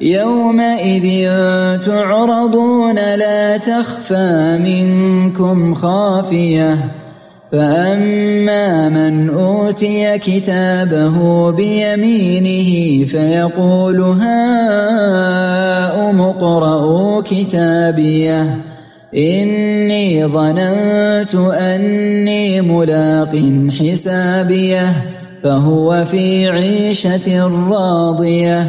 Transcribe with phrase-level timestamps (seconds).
[0.00, 1.28] يومئذ
[1.82, 6.78] تعرضون لا تخفى منكم خافية.
[7.52, 14.60] فأما من أوتي كتابه بيمينه فيقول هاؤم
[16.20, 18.56] اقرءوا كتابيه.
[19.16, 23.42] إني ظننت أني ملاق
[23.80, 24.92] حسابيه.
[25.42, 28.68] فهو في عيشة راضية.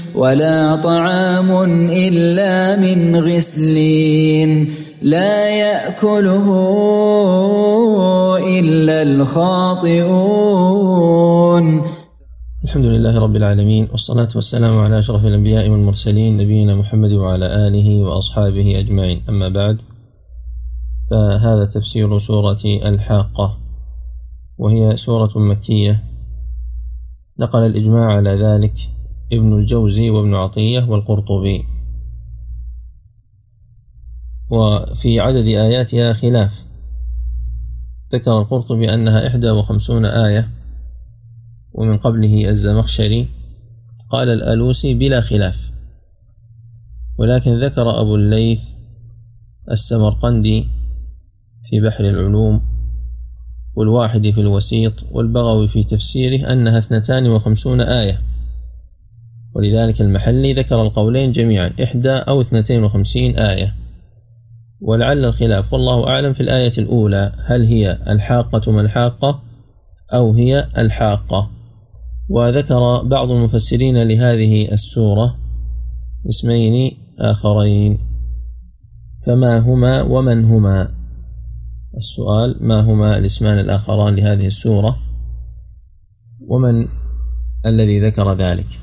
[0.15, 1.51] ولا طعام
[1.91, 4.67] إلا من غسلين
[5.01, 6.47] لا يأكله
[8.59, 10.21] إلا الخاطئون.
[12.63, 18.79] الحمد لله رب العالمين والصلاة والسلام على أشرف الأنبياء والمرسلين نبينا محمد وعلى آله وأصحابه
[18.79, 19.23] أجمعين.
[19.29, 19.77] أما بعد
[21.11, 23.57] فهذا تفسير سورة الحاقة
[24.57, 26.03] وهي سورة مكية.
[27.39, 28.73] نقل الإجماع على ذلك
[29.33, 31.65] ابن الجوزي وابن عطية والقرطبي.
[34.49, 36.51] وفي عدد آياتها خلاف.
[38.13, 40.49] ذكر القرطبي أنها إحدى وخمسون آية
[41.73, 43.27] ومن قبله الزمخشري.
[44.09, 45.71] قال الألوسي بلا خلاف.
[47.17, 48.61] ولكن ذكر أبو الليث
[49.71, 50.67] السمرقندي
[51.63, 52.61] في بحر العلوم
[53.75, 58.30] والواحد في الوسيط والبغوي في تفسيره أنها اثنتان وخمسون آية.
[59.55, 63.75] ولذلك المحلي ذكر القولين جميعا إحدى أو اثنتين وخمسين آية.
[64.81, 69.41] ولعل الخلاف والله أعلم في الآية الأولى هل هي الحاقة ما الحاقة
[70.13, 71.49] أو هي الحاقة.
[72.29, 75.37] وذكر بعض المفسرين لهذه السورة
[76.29, 77.99] اسمين آخرين.
[79.25, 80.91] فما هما ومن هما؟
[81.97, 84.97] السؤال ما هما الاسمان الآخران لهذه السورة؟
[86.47, 86.87] ومن
[87.65, 88.80] الذي ذكر ذلك؟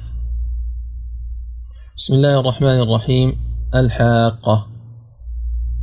[1.99, 3.37] بسم الله الرحمن الرحيم.
[3.75, 4.67] الحاقة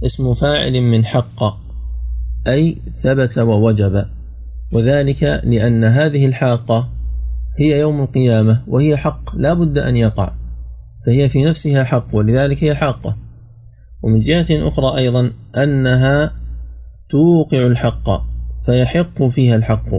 [0.05, 1.43] اسم فاعل من حق.
[2.47, 4.05] أي ثبت ووجب.
[4.73, 6.89] وذلك لأن هذه الحاقة
[7.57, 10.33] هي يوم القيامة وهي حق لا بد أن يقع.
[11.05, 13.17] فهي في نفسها حق ولذلك هي حاقة
[14.03, 16.31] ومن جهة أخرى أيضا أنها
[17.09, 18.23] توقع الحق
[18.65, 19.89] فيحق فيها الحق.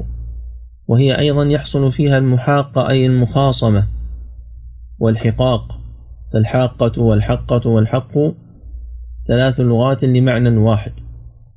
[0.89, 3.87] وهي أيضا يحصل فيها المحاقة أي المخاصمة
[4.99, 5.86] والحقاق.
[6.33, 8.13] فالحاقة والحقة والحق
[9.29, 10.93] ثلاث لغات لمعنى واحد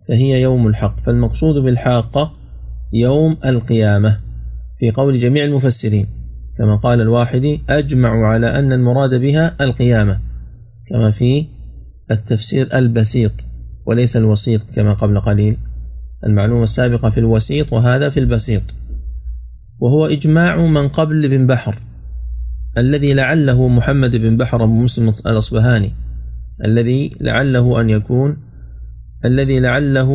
[0.08, 1.00] فهي يوم الحق.
[1.00, 2.32] فالمقصود بالحاقة
[2.94, 4.20] يوم القيامة
[4.78, 6.06] في قول جميع المفسرين
[6.58, 10.20] كما قال الواحدي أجمع على أن المراد بها القيامة
[10.90, 11.46] كما في
[12.12, 13.32] التفسير البسيط
[13.86, 15.58] وليس الوسيط كما قبل قليل
[16.26, 18.62] المعلومة السابقة في الوسيط وهذا في البسيط
[19.80, 21.80] وهو إجماع من قبل بن بحر.
[22.78, 25.92] الذي لعله محمد بن بحر أبو مسلم الأصبهاني
[26.66, 28.38] الذي لعله أن يكون
[29.26, 30.10] الذي لعله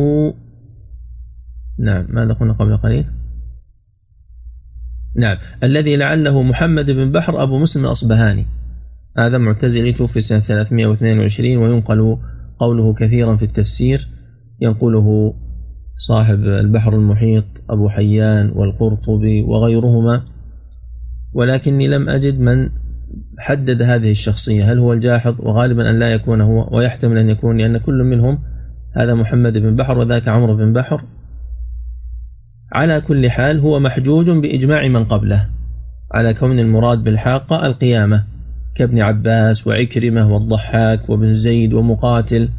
[1.79, 3.05] نعم ماذا قلنا قبل قليل؟
[5.15, 8.45] نعم الذي لعله محمد بن بحر أبو مسلم الأصبهاني.
[9.17, 12.17] هذا معتزلي توفي سنة 322 وينقل
[12.59, 14.07] قوله كثيرا في التفسير
[14.61, 15.33] ينقله
[15.97, 20.34] صاحب البحر المحيط أبو حيان والقرطبي وغيرهما.
[21.35, 22.69] ولكني لم أجد من
[23.39, 24.71] حدد هذه الشخصية.
[24.71, 28.39] هل هو الجاحظ؟ وغالبا أن لا يكون هو ويحتمل أن يكون لأن كل منهم
[28.91, 31.03] هذا محمد بن بحر وذاك عمرو بن بحر
[32.73, 35.49] على كل حال هو محجوج بإجماع من قبله
[36.11, 38.23] على كون المراد بالحاقة القيامة
[38.75, 42.49] كابن عباس وعكرمة والضحاك وابن زيد ومقاتل.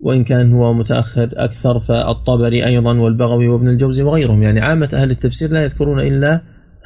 [0.00, 4.42] وإن كان هو متأخر أكثر فالطبري أيضا والبغوي وابن الجوزي وغيرهم.
[4.42, 6.40] يعني عامة أهل التفسير لا يذكرون إلا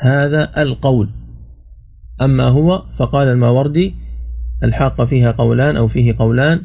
[0.05, 1.09] هذا القول.
[2.23, 3.95] أما هو فقال الماوردي
[4.63, 6.63] الحاق فيها قولان أو فيه قولان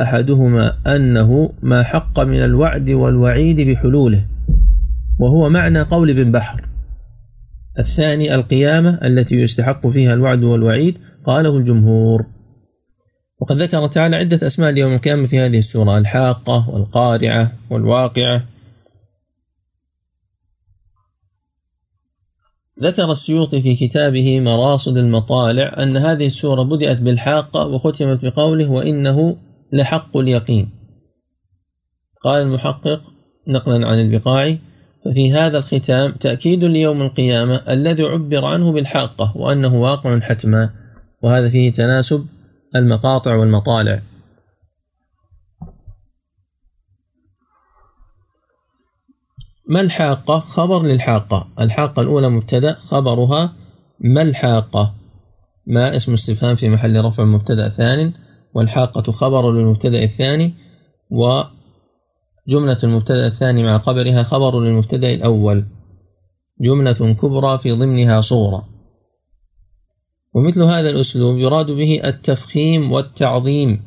[0.00, 4.26] أحدهما أنه ما حق من الوعد والوعيد بحلوله
[5.20, 6.68] وهو معنى قول ابن بحر.
[7.78, 12.26] الثاني القيامة التي يستحق فيها الوعد والوعيد قاله الجمهور.
[13.40, 18.44] وقد ذكر تعالى عدة أسماء ليوم القيامة في هذه السورة الحاقة والقارعة والواقعة.
[22.82, 29.36] ذكر السيوطي في كتابه مراصد المطالع أن هذه السورة بدأت بالحاقة وختمت بقوله وإنه
[29.72, 30.70] لحق اليقين.
[32.24, 33.00] قال المحقق
[33.48, 34.58] نقلا عن البقاعي
[35.04, 40.70] ففي هذا الختام تأكيد ليوم القيامة الذي عبر عنه بالحاقة وأنه واقع حتما
[41.22, 42.26] وهذا فيه تناسب
[42.76, 44.02] المقاطع والمطالع.
[49.70, 51.48] ما الحاقة؟ خبر للحاقة.
[51.60, 53.52] الحاقة الأولى مبتدأ خبرها
[54.00, 54.94] ما الحاقة؟
[55.66, 58.12] ما اسم استفهام في محل رفع مبتدأ ثان؟
[58.54, 60.54] والحاقة خبر للمبتدأ الثاني
[61.10, 65.66] وجملة المبتدأ الثاني مع خبرها خبر للمبتدأ الأول.
[66.60, 68.68] جملة كبرى في ضمنها صورة.
[70.34, 73.82] ومثل هذا الأسلوب يراد به التفخيم والتعظيم.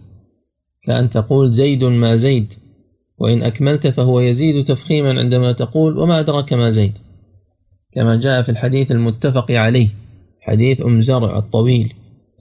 [0.83, 2.53] كأن تقول زيد ما زيد.
[3.17, 6.93] وإن أكملت فهو يزيد تفخيما عندما تقول وما أدراك ما زيد.
[7.95, 9.87] كما جاء في الحديث المتفق عليه
[10.41, 11.93] حديث أم زرع الطويل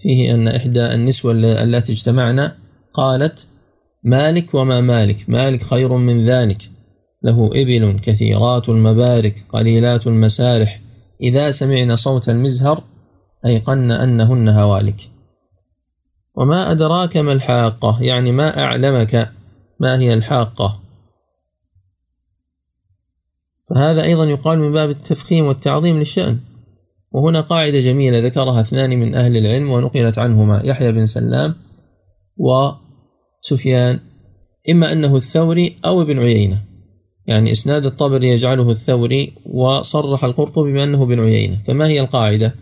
[0.03, 2.57] فيه أن إحدى النسوة التي اجتمعنا
[2.95, 3.49] قالت
[4.05, 6.71] مالك وما مالك مالك خير من ذلك
[7.23, 10.81] له إبل كثيرات المبارك قليلات المسارح
[11.21, 12.83] إذا سمعنا صوت المزهر
[13.47, 14.97] أيقن أنهن هوالك.
[16.35, 19.33] وما أدراك ما الحاقة يعني ما أعلمك
[19.83, 20.81] ما هي الحاقة؟
[23.71, 26.39] فهذا أيضا يقال من باب التفخيم والتعظيم للشأن.
[27.13, 31.55] وهنا قاعدة جميلة ذكرها اثنان من أهل العلم ونقلت عنهما يحيى بن سلام
[32.37, 34.01] وسفيان.
[34.71, 36.63] إما أنه الثوري أو ابن عيينة.
[37.27, 41.59] يعني إسناد الطبري يجعله الثوري وصرح القرطبي بأنه ابن عيينة.
[41.67, 42.55] فما هي القاعدة؟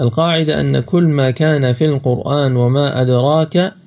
[0.00, 3.79] القاعدة أن كل ما كان في القرآن وما أدراك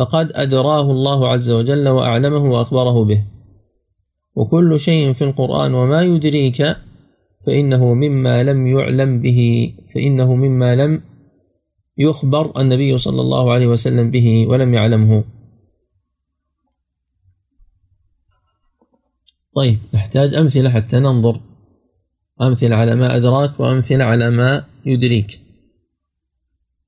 [0.00, 3.24] فقد أدراه الله عز وجل وأعلمه وأخبره به.
[4.34, 6.76] وكل شيء في القرآن وما يدريك
[7.46, 11.02] فإنه مما لم يعلم به فإنه مما لم
[11.98, 15.24] يخبر النبي صلى الله عليه وسلم به ولم يعلمه.
[19.54, 21.40] طيب نحتاج أمثلة حتى ننظر.
[22.42, 25.40] أمثلة على ما أدراك وأمثلة على ما يدريك.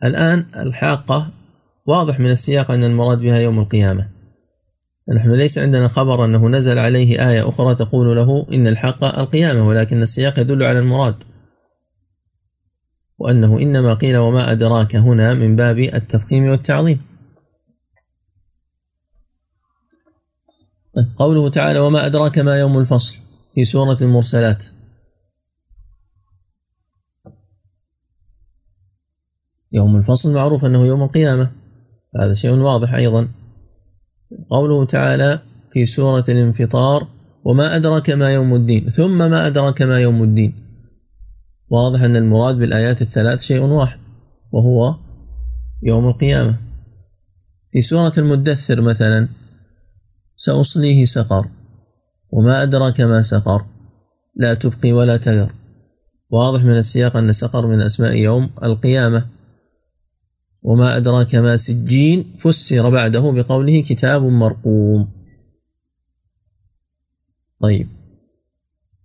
[0.04, 1.41] الآن الحاقة
[1.86, 4.08] واضح من السياق أن المراد بها يوم القيامة.
[5.16, 10.02] نحن ليس عندنا خبر أنه نزل عليه آية أخرى تقول له إن الحق القيامة ولكن
[10.02, 11.22] السياق يدل على المراد
[13.18, 17.02] وأنه إنما قيل وما أدراك هنا من باب التفخيم والتعظيم.
[20.94, 23.18] طيب قوله تعالى وما أدراك ما يوم الفصل
[23.54, 24.66] في سورة المرسلات.
[29.72, 31.62] يوم الفصل معروف أنه يوم القيامة.
[32.21, 33.28] هذا شيء واضح أيضا.
[34.50, 35.40] قوله تعالى
[35.73, 37.07] في سورة الانفطار
[37.45, 38.90] وما أدرك ما يوم الدين.
[38.90, 40.54] ثم ما أدرك ما يوم الدين.
[41.69, 43.99] واضح أن المراد بالآيات الثلاث شيء واحد
[44.52, 44.95] وهو
[45.83, 46.57] يوم القيامة.
[47.73, 49.28] في سورة المدثر مثلا
[50.37, 51.47] سأصليه سقر
[52.31, 53.64] وما أدرك ما سقر
[54.37, 55.52] لا تبقي ولا تذر.
[56.31, 59.26] واضح من السياق أن سقر من أسماء يوم القيامة.
[60.62, 65.09] وما أدراك ما سجين فسر بعده بقوله كتاب مرقوم.
[67.61, 67.88] طيب.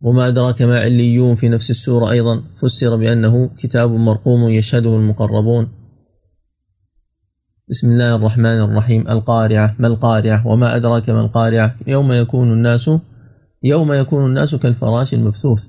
[0.02, 5.70] وما أدراك ما عليون في نفس السورة أيضا فسر بأنه كتاب مرقوم يشهده المقربون.
[7.70, 9.08] بسم الله الرحمن الرحيم.
[9.10, 9.76] القارعة.
[9.80, 12.90] ما القارعة؟ وما أدراك ما القارعة؟ يوم يكون الناس
[13.64, 15.64] يوم يكون الناس كالفراش المبثوث.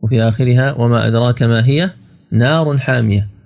[0.00, 1.90] وفي آخرها وما أدراك ما هي؟
[2.32, 3.37] نار حامية.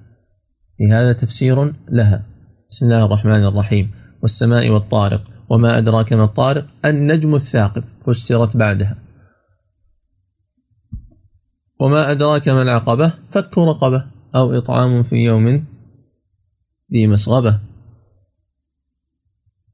[0.79, 2.23] في هذا تفسير لها.
[2.71, 3.91] بسم الله الرحمن الرحيم.
[4.23, 8.97] والسماء والطارق وما أدراك ما الطارق؟ النجم الثاقب فسرت بعدها.
[11.81, 15.65] وما أدراك ما العقبة؟ فك رقبة أو إطعام في يوم
[16.93, 17.61] ذي مسغبة.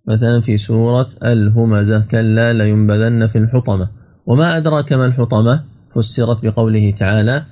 [0.09, 3.91] مثلا في سورة الهمزة كلا لينبذن في الحطمة.
[4.27, 5.65] وما أدراك ما الحطمة؟
[5.95, 7.45] فسرت بقوله تعالى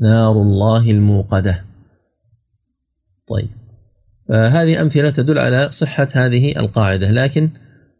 [0.00, 1.65] نار الله الموقدة.
[3.28, 3.48] طيب.
[4.28, 7.10] فهذه أمثلة تدل على صحة هذه القاعدة.
[7.10, 7.50] لكن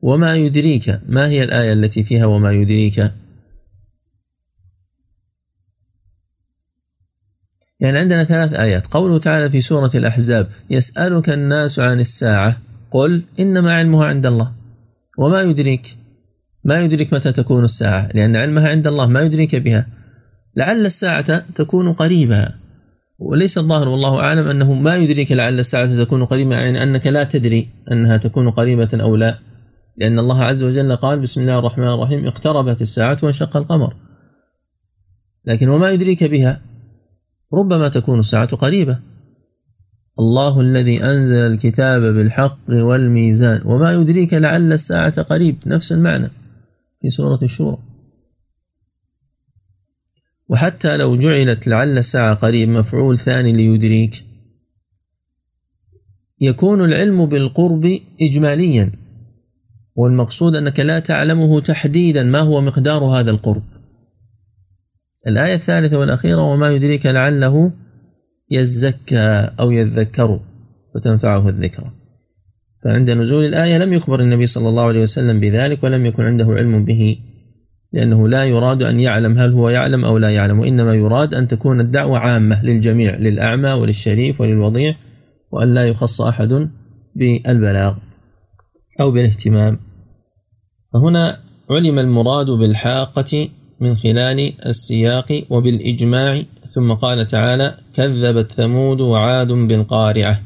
[0.02, 3.12] وما يدريك ما هي الآية التي فيها وما يدريك؟
[7.80, 8.87] يعني عندنا ثلاث آيات.
[8.87, 12.56] قوله تعالى في سورة الأحزاب يسألك الناس عن الساعة.
[12.90, 14.52] قل إنما علمها عند الله.
[15.18, 15.97] وما يدريك؟
[16.64, 18.09] ما يدريك متى تكون الساعة.
[18.14, 19.87] لأن علمها عند الله ما يدريك بها.
[20.56, 22.66] لعل الساعة تكون قريبة.
[23.19, 27.69] وليس الظاهر والله أعلم أنه ما يدريك لعل الساعة تكون قريبة يعني أنك لا تدري
[27.93, 29.39] أنها تكون قريبة أو لا.
[29.97, 33.97] لأن الله عز وجل قال بسم الله الرحمن الرحيم اقتربت الساعة وانشق القمر.
[35.45, 36.61] لكن وما يدريك بها؟
[37.55, 38.99] ربما تكون الساعة قريبة.
[40.19, 43.61] الله الذي أنزل الكتاب بالحق والميزان.
[43.65, 45.57] وما يدريك لعل الساعة قريب.
[45.67, 46.31] نفس المعنى
[47.01, 47.79] في سورة الشورى.
[50.49, 54.25] وحتى لو جعلت لعل الساعة قريب مفعول ثاني ليدريك.
[56.41, 58.93] يكون العلم بالقرب إجماليا
[59.97, 63.62] والمقصود أنك لا تعلمه تحديدا ما هو مقدار هذا القرب.
[65.26, 67.73] الآية الثالثة والأخيرة وما يدريك لعله
[68.50, 70.41] يزكى أو يذكر
[70.95, 71.93] فتنفعه الذكرى
[72.85, 76.85] فعند نزول الآية لم يخبر النبي صلى الله عليه وسلم بذلك ولم يكن عنده علم
[76.85, 77.19] به.
[77.97, 81.81] لأنه لا يراد أن يعلم هل هو يعلم أو لا يعلم وإنما يراد أن تكون
[81.81, 84.95] الدعوة عامة للجميع للأعمى وللشريف وللوضيع
[85.53, 86.71] وأن لا يخص أحد
[87.15, 87.95] بالبلاغ
[89.00, 89.81] أو بالاهتمام.
[90.93, 91.38] فهنا
[91.71, 93.49] علم المراد بالحاقة
[93.81, 96.43] من خلال السياق وبالإجماع
[96.75, 100.43] ثم قال تعالى كذبت ثمود وعاد بالقارعة.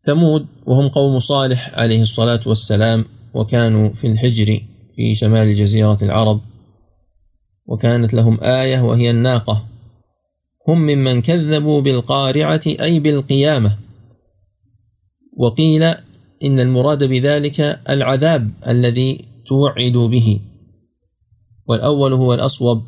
[0.00, 3.04] ثمود وهم قوم صالح عليه الصلاة والسلام
[3.34, 4.60] وكانوا في الحجر.
[4.96, 6.40] في شمال جزيرة العرب
[7.66, 9.64] وكانت لهم آية وهي الناقة
[10.68, 13.78] هم ممن كذبوا بالقارعة أي بالقيامة
[15.36, 15.82] وقيل
[16.44, 20.40] إن المراد بذلك العذاب الذي توعد به
[21.66, 22.82] والأول هو الأصوب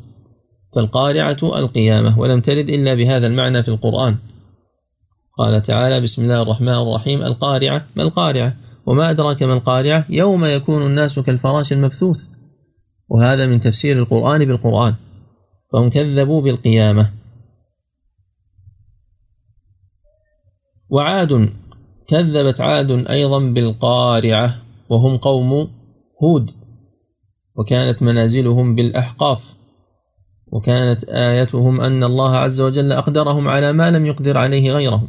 [0.75, 4.17] فالقارعة القيامة ولم ترد إلا بهذا المعنى في القرآن.
[5.37, 10.81] قال تعالى بسم الله الرحمن الرحيم القارعة ما القارعة؟ وما أدراك ما القارعة يوم يكون
[10.85, 12.23] الناس كالفراش المبثوث.
[13.09, 14.95] وهذا من تفسير القرآن بالقرآن.
[15.73, 17.13] فهم كذبوا بالقيامة.
[20.89, 21.53] وعاد
[22.07, 24.55] كذبت عاد أيضا بالقارعة
[24.89, 25.71] وهم قوم
[26.23, 26.51] هود.
[27.55, 29.53] وكانت منازلهم بالأحقاف.
[30.47, 35.07] وكانت آيتهم أن الله عز وجل أقدرهم على ما لم يقدر عليه غيرهم.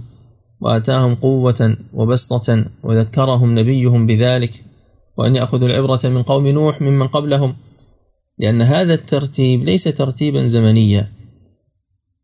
[0.61, 4.65] وآتاهم قوة وبسطة وذكرهم نبيهم بذلك
[5.17, 7.57] وأن يأخذوا العبرة من قوم نوح ممن قبلهم
[8.39, 11.09] لأن هذا الترتيب ليس ترتيبا زمنيا.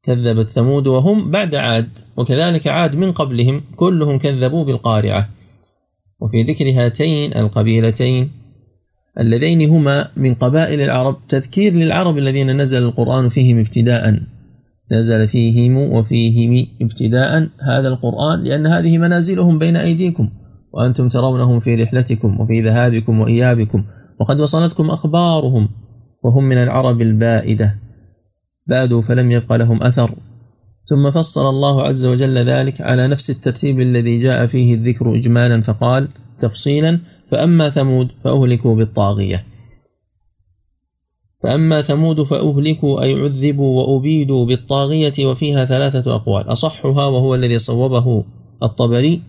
[0.03, 5.29] كذبت ثمود وهم بعد عاد وكذلك عاد من قبلهم كلهم كذبوا بالقارعة.
[6.21, 8.31] وفي ذكر هاتين القبيلتين
[9.21, 14.21] اللذين هما من قبائل العرب تذكير للعرب الذين نزل القرآن فيهم ابتداء.
[14.95, 20.31] نزل فيهم وفيهم ابتداء هذا القرآن لأن هذه منازلهم بين أيديكم
[20.73, 23.85] وأنتم ترونهم في رحلتكم وفي ذهابكم وإيابكم
[24.21, 25.69] وقد وصلتكم أخبارهم
[26.25, 27.75] وهم من العرب البائدة.
[28.67, 30.15] بادوا فلم يبق لهم أثر.
[30.91, 36.09] ثم فصل الله عز وجل ذلك على نفس الترتيب الذي جاء فيه الذكر إجمالا فقال
[36.39, 39.45] تفصيلا فأما ثمود فأهلكوا بالطاغية.
[41.45, 48.25] فأما ثمود فأهلكوا أي عذبوا وأبيدوا بالطاغية وفيها ثلاثة أقوال أصحها وهو الذي صوبه
[48.63, 49.23] الطبري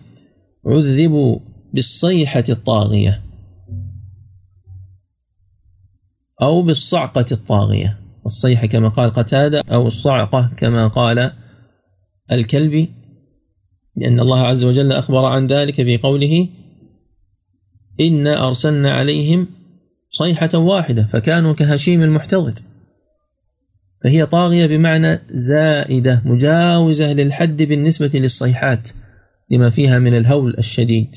[0.66, 1.38] عذبوا
[1.74, 3.22] بالصيحة الطاغية
[6.42, 7.98] أو بالصعقة الطاغية.
[8.26, 11.32] الصيحة كما قال قتادة أو الصعقة كما قال
[12.32, 12.92] الكلبي
[13.96, 16.48] لأن الله عز وجل أخبر عن ذلك في قوله
[18.00, 19.48] إنا أرسلنا عليهم
[20.18, 22.62] صيحة واحدة فكانوا كهشيم المحتضر.
[24.04, 28.90] فهي طاغية بمعنى زائدة مجاوزة للحد بالنسبة للصيحات
[29.50, 31.16] لما فيها من الهول الشديد.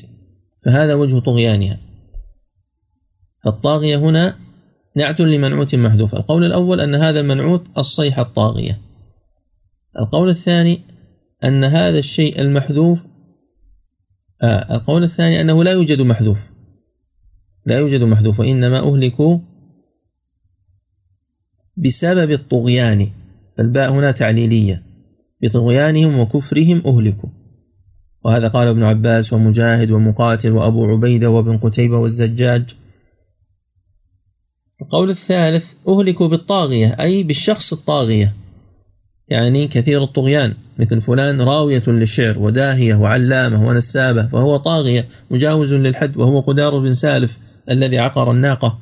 [0.64, 1.78] فهذا وجه طغيانها.
[3.44, 4.36] فالطاغية هنا
[4.96, 6.14] نعت لمنعوت محذوف.
[6.14, 8.80] القول الأول أن هذا المنعوت الصيحة الطاغية.
[9.98, 10.80] القول الثاني
[11.44, 12.98] أن هذا الشيء المحذوف
[14.42, 16.59] آه القول الثاني أنه لا يوجد محذوف.
[17.66, 19.38] لا يوجد محذوف وإنما أهلكوا
[21.76, 23.08] بسبب الطغيان.
[23.56, 24.82] فالباء هنا تعليلية.
[25.42, 27.28] بطغيانهم وكفرهم أهلكوا.
[28.24, 32.74] وهذا قال ابن عباس ومجاهد ومقاتل وأبو عبيدة وابن قتيبة والزجاج.
[34.82, 38.34] القول الثالث أهلكوا بالطاغية أي بالشخص الطاغية.
[39.28, 40.54] يعني كثير الطغيان.
[40.78, 47.38] مثل فلان راوية للشعر وداهية وعلامة ونسابة فهو طاغية مجاوز للحد وهو قدار بن سالف.
[47.70, 48.78] الذي عقر الناقة.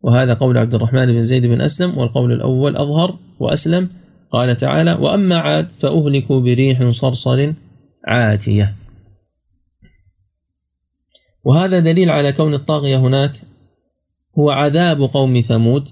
[0.00, 3.88] وهذا قول عبد الرحمن بن زيد بن أسلم والقول الأول أظهر وأسلم.
[4.30, 7.52] قال تعالى وأما عاد فأهلكوا بريح صرصر
[8.06, 8.74] عاتية.
[11.44, 13.30] وهذا دليل على كون الطاغية هناك
[14.38, 15.88] هو عذاب قوم ثمود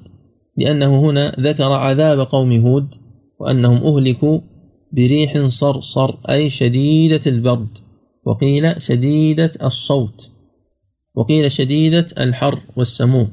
[0.56, 2.94] لأنه هنا ذكر عذاب قوم هود
[3.38, 4.40] وأنهم أهلكوا
[4.92, 7.78] بريح صرصر أي شديدة البرد.
[8.24, 10.30] وقيل شديدة الصوت.
[11.14, 13.32] وقيل شديدة الحر والسموم.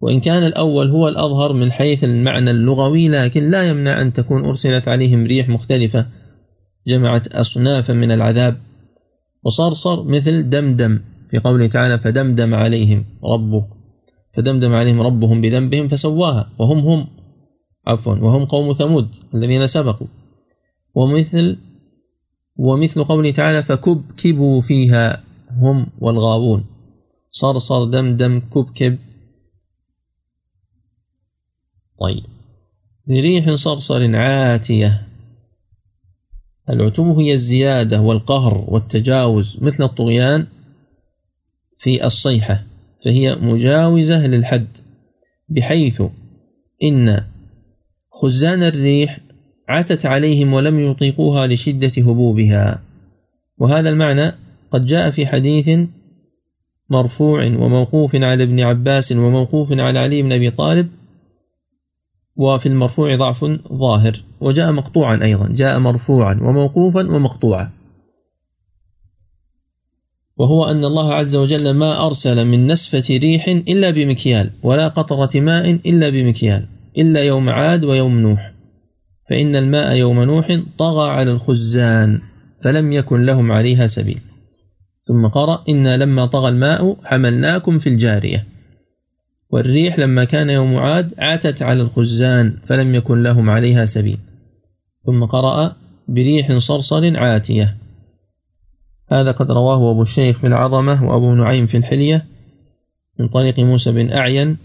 [0.00, 4.88] وإن كان الأول هو الأظهر من حيث المعنى اللغوي لكن لا يمنع أن تكون أرسلت
[4.88, 6.06] عليهم ريح مختلفة
[6.86, 8.56] جمعت أصنافا من العذاب.
[9.44, 13.66] وصرصر مثل دمدم في قوله تعالى فدمدم عليهم ربك.
[14.36, 17.06] فدمدم عليهم ربهم بذنبهم فسواها وهم هم
[17.86, 20.06] عفوا وهم قوم ثمود الذين سبقوا.
[20.94, 21.56] ومثل
[22.56, 25.31] ومثل قوله تعالى فكبكبوا فيها.
[25.60, 26.64] هم والغاوون.
[27.30, 28.98] صرصر دمدم كبكب
[32.00, 32.24] طيب.
[33.06, 35.08] لريح صرصر عاتية.
[36.70, 40.46] العتو هي الزيادة والقهر والتجاوز مثل الطغيان
[41.76, 42.62] في الصيحة
[43.04, 44.66] فهي مجاوزة للحد
[45.48, 46.02] بحيث
[46.82, 47.24] إن
[48.12, 49.18] خزان الريح
[49.68, 52.82] عتت عليهم ولم يطيقوها لشدة هبوبها.
[53.58, 54.32] وهذا المعنى
[54.72, 55.88] قد جاء في حديث
[56.90, 60.88] مرفوع وموقوف على ابن عباس وموقوف على علي بن أبي طالب
[62.36, 67.70] وفي المرفوع ضعف ظاهر وجاء مقطوعا أيضا جاء مرفوعا وموقوفا ومقطوعا.
[70.36, 75.70] وهو أن الله عز وجل ما أرسل من نسفة ريح إلا بمكيال ولا قطرة ماء
[75.70, 78.52] إلا بمكيال إلا يوم عاد ويوم نوح.
[79.28, 82.20] فإن الماء يوم نوح طغى على الخزان
[82.64, 84.20] فلم يكن لهم عليها سبيل.
[85.08, 88.46] ثم قرأ إنا لما طغى الماء حملناكم في الجارية.
[89.50, 94.18] والريح لما كان يوم عاد عتت على الخزان فلم يكن لهم عليها سبيل.
[95.06, 95.76] ثم قرأ
[96.08, 97.76] بريح صرصر عاتية.
[99.12, 102.26] هذا قد رواه أبو الشيخ في العظمة وأبو نعيم في الحلية
[103.18, 104.56] من طريق موسى بن أعين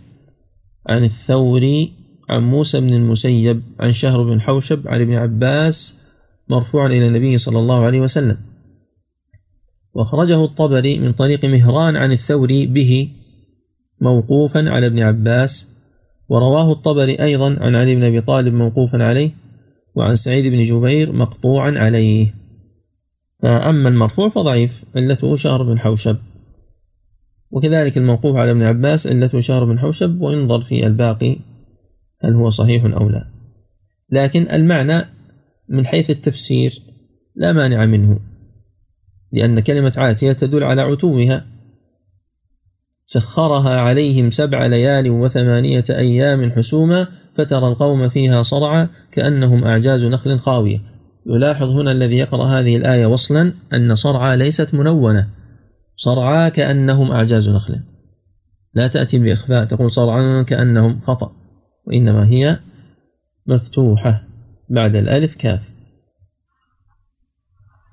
[0.90, 1.94] عن الثوري
[2.30, 5.98] عن موسى بن المسيب عن شهر بن حوشب عن ابن عباس
[6.50, 8.38] مرفوعا إلى النبي صلى الله عليه وسلم.
[9.98, 13.10] وأخرجه الطبري من طريق مهران عن الثوري به
[14.02, 15.72] موقوفا على ابن عباس
[16.30, 19.32] ورواه الطبري أيضا عن علي بن أبي طالب موقوفا عليه
[19.96, 22.34] وعن سعيد بن جبير مقطوعا عليه.
[23.44, 26.18] فأما المرفوع فضعيف علته شهر بن حوشب.
[27.52, 31.38] وكذلك الموقوف على ابن عباس علته شهر بن حوشب وينظر في الباقي
[32.22, 33.28] هل هو صحيح أو لا.
[34.12, 35.06] لكن المعنى
[35.70, 36.82] من حيث التفسير
[37.36, 38.27] لا مانع منه.
[39.32, 41.46] لأن كلمة عاتية تدل على عتوها
[43.04, 50.98] سخرها عليهم سبع ليال وثمانية أيام حسوما فترى القوم فيها صرعى كأنهم أعجاز نخل خاوية
[51.30, 55.28] يلاحظ هنا الذي يقرأ هذه الآية وصلا أن صرعى ليست منونة.
[55.96, 57.80] صرعى كأنهم أعجاز نخل.
[58.74, 61.32] لا تأتي بإخفاء تقول صرعى كأنهم خطأ
[61.88, 62.60] وإنما هي
[63.48, 64.24] مفتوحة.
[64.70, 65.70] بعد الألف كاف.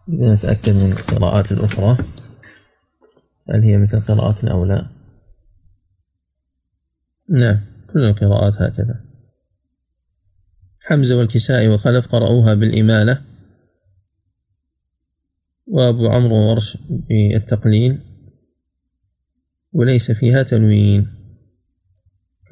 [0.08, 1.98] نتأكد من القراءات الأخرى.
[3.50, 4.86] هل هي مثل قراءتنا أو لا؟
[7.28, 7.60] نعم
[7.92, 9.04] كل القراءات هكذا.
[10.84, 13.22] حمزة والكسائي وخلف قرأوها بالإمالة.
[15.66, 17.98] وأبو عمرو وورش بالتقليل
[19.72, 21.14] وليس فيها تنوين.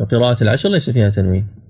[0.01, 1.62] وقراءة العشر ليس فيها تنوين.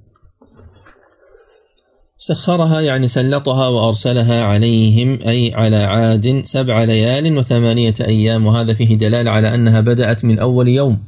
[2.25, 9.31] سخرها يعني سلطها وأرسلها عليهم أي على عاد سبع ليال وثمانية أيام وهذا فيه دلالة
[9.31, 10.99] على أنها بدأت من أول يوم.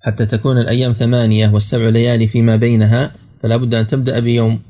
[0.00, 4.60] حتى تكون الأيام ثمانية والسبع ليالي فيما بينها فلا بد أن تبدأ بيوم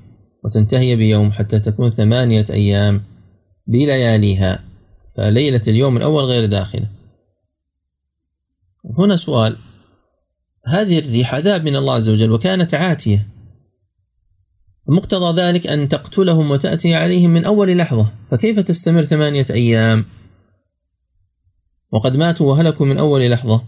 [0.45, 3.03] وتنتهي بيوم حتى تكون ثمانية أيام
[3.67, 4.65] بلياليها.
[5.17, 6.87] فليلة اليوم الأول غير داخلة.
[8.99, 9.57] هنا سؤال
[10.67, 13.38] هذه الريح عذاب من الله عز وجل وكانت عاتية.
[14.89, 18.13] مقتضى ذلك أن تقتلهم وتأتي عليهم من أول لحظة.
[18.31, 20.05] فكيف تستمر ثمانية أيام؟
[21.93, 23.65] وقد ماتوا وهلكوا من أول لحظة.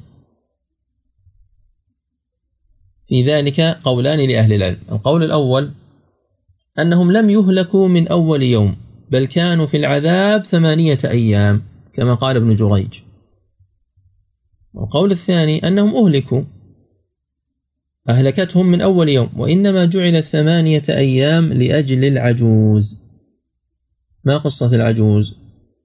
[3.07, 4.81] في ذلك قولان لأهل العلم.
[4.93, 5.71] القول الأول
[6.79, 8.77] أنهم لم يهلكوا من أول يوم
[9.11, 13.01] بل كانوا في العذاب ثمانية أيام كما قال ابن جريج.
[14.75, 16.43] والقول الثاني أنهم أهلكوا.
[18.09, 23.01] أهلكتهم من أول يوم وإنما جعلت ثمانية أيام لأجل العجوز.
[24.25, 25.35] ما قصة العجوز؟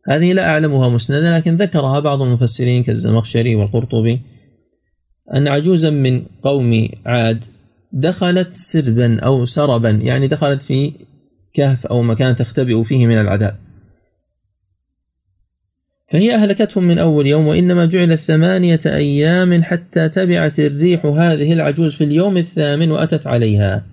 [0.07, 4.21] هذه لا أعلمها مسندة لكن ذكرها بعض المفسرين كالزمخشري والقرطبي
[5.35, 7.45] أن عجوزا من قوم عاد
[7.93, 10.93] دخلت سربا أو سربا يعني دخلت في
[11.53, 13.64] كهف أو مكان تختبئ فيه من العذاب.
[16.07, 22.03] فهي أهلكتهم من أول يوم وإنما جعلت ثمانية أيام حتى تبعت الريح هذه العجوز في
[22.03, 23.85] اليوم الثامن وأتت عليها.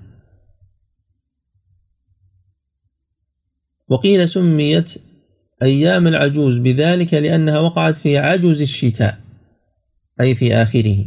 [3.88, 4.94] وقيل سميت
[5.62, 9.18] أيام العجوز بذلك لأنها وقعت في عجز الشتاء
[10.20, 11.04] أي في آخره.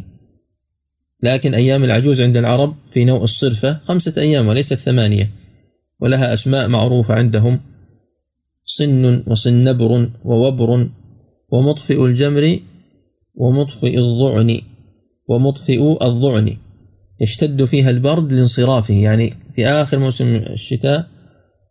[1.24, 5.32] لكن أيام العجوز عند العرب في نوء الصرفة خمسة أيام وليست ثمانية
[6.00, 7.75] ولها أسماء معروفة عندهم.
[8.66, 10.90] صن وصنبر ووبر
[11.50, 12.60] ومطفئ الجمر
[13.36, 14.62] ومطفئ الضعن
[15.30, 16.58] ومطفئ الضعن.
[17.22, 21.08] يشتد فيها البرد لانصرافه يعني في آخر موسم الشتاء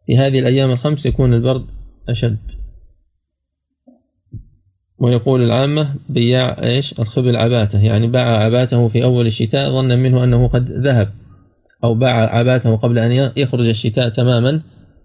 [0.06, 1.64] في هذه الأيام الخمس يكون البرد
[2.08, 2.38] أشد.
[4.98, 10.48] ويقول العامة بياع إيش؟ الخبل عباته يعني باع عباته في أول الشتاء ظنا منه أنه
[10.48, 11.08] قد ذهب
[11.84, 14.60] أو باع عباته قبل أن يخرج الشتاء تماما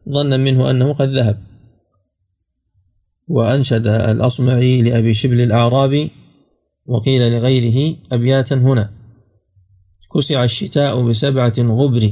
[0.09, 1.37] ظنا منه أنه قد ذهب.
[3.29, 6.09] وأنشد الأصمعي لأبي شبل الأعرابي
[6.85, 8.89] وقيل لغيره أبياتا هنا.
[10.15, 12.11] كسع الشتاء بسبعة غبر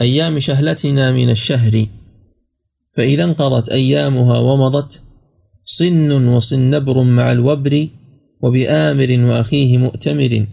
[0.00, 1.86] أيام شهلتنا من الشهر
[2.96, 5.02] فإذا انقضت أيامها ومضت
[5.64, 7.88] صن وصنبر مع الوبر
[8.42, 10.46] وبآمر وأخيه مؤتمر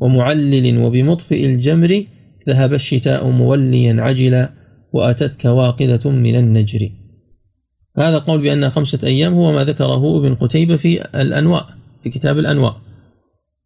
[0.00, 2.04] ومعلل وبمطفئ الجمر
[2.48, 4.52] ذهب الشتاء موليا عجلا
[4.92, 6.90] وأتتك واقدة من النجر.
[7.98, 11.66] هذا قول بأنها خمسة أيام هو ما ذكره ابن قتيبة في الأنواء
[12.02, 12.80] في كتاب الأنواء.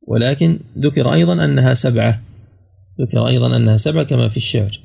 [0.08, 2.22] ولكن ذكر أيضا أنها سبعة.
[3.00, 4.80] ذكر أيضا أنها سبعة كما في الشعر.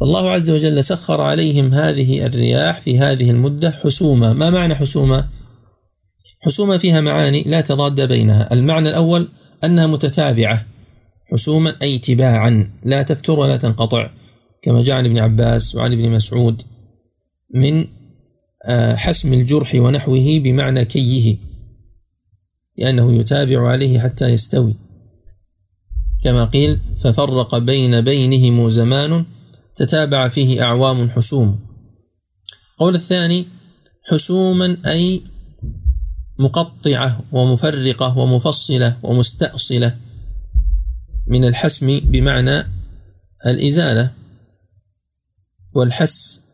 [0.00, 5.28] فالله عز وجل سخر عليهم هذه الرياح في هذه المدة حسومة ما معنى حسومة؟
[6.40, 8.52] حسومة فيها معاني لا تضاد بينها.
[8.52, 9.28] المعنى الأول
[9.64, 10.66] أنها متتابعة.
[11.32, 12.70] حسوما أي تباعا.
[12.84, 14.10] لا تفتر ولا تنقطع.
[14.62, 16.62] كما جاء عن ابن عباس وعن ابن مسعود
[17.54, 17.86] من
[18.68, 21.36] آه، حسم الجرح ونحوه بمعنى كيه
[22.78, 24.74] لأنه يتابع عليه حتى يستوي.
[26.24, 29.24] كما قيل ففرق بين بينهم زمان
[29.76, 31.60] تتابع فيه أعوام حسوم.
[32.78, 33.46] قول الثاني
[34.10, 35.20] حسوما أي
[36.38, 39.96] مقطعة ومفرقة ومفصلة ومستأصلة
[41.26, 42.64] من الحسم بمعنى
[43.46, 44.10] الإزالة.
[45.74, 46.44] والحس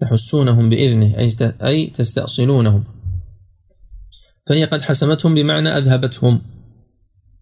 [0.00, 1.28] تحسونهم بإذنه
[1.62, 2.84] أي تستأصلونهم.
[4.48, 6.42] فهي قد حسمتهم بمعنى أذهبتهم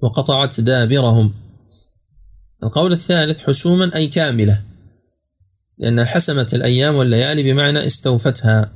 [0.02, 1.34] وقطعت دابرهم.
[2.62, 4.62] القول الثالث حسوما أي كاملة
[5.78, 8.72] لأنها حسمت الأيام والليالي بمعنى استوفتها.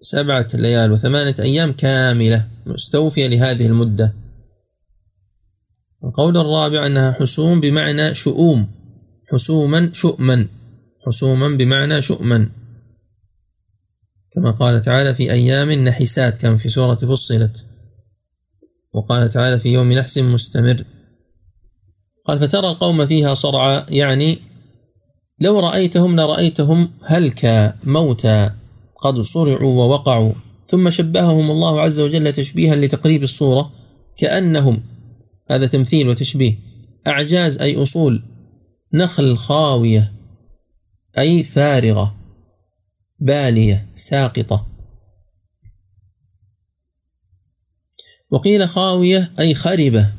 [0.00, 4.14] سبعة ليال وثمانية أيام كاملة مستوفية لهذه المدة.
[6.04, 8.75] القول الرابع أنها حسوم بمعنى شؤوم.
[9.32, 10.46] حسوما شؤما.
[11.06, 12.48] حسوما بمعنى شؤما.
[14.32, 17.64] كما قال تعالى في أيام نحسات كما في سورة فصلت.
[18.92, 20.84] وقال تعالى في يوم نحس مستمر.
[22.26, 24.38] قال فترى القوم فيها صرعى يعني
[25.40, 28.50] لو رأيتهم لرأيتهم هلكا موتى
[29.02, 30.32] قد صرعوا ووقعوا.
[30.70, 33.72] ثم شبههم الله عز وجل تشبيها لتقريب الصورة
[34.18, 34.82] كأنهم.
[35.50, 36.54] هذا تمثيل وتشبيه.
[37.06, 38.35] أعجاز أي أصول.
[38.94, 40.12] نخل خاوية
[41.18, 42.16] أي فارغة
[43.18, 44.66] بالية ساقطة.
[48.30, 50.12] وقيل خاوية أي خربة.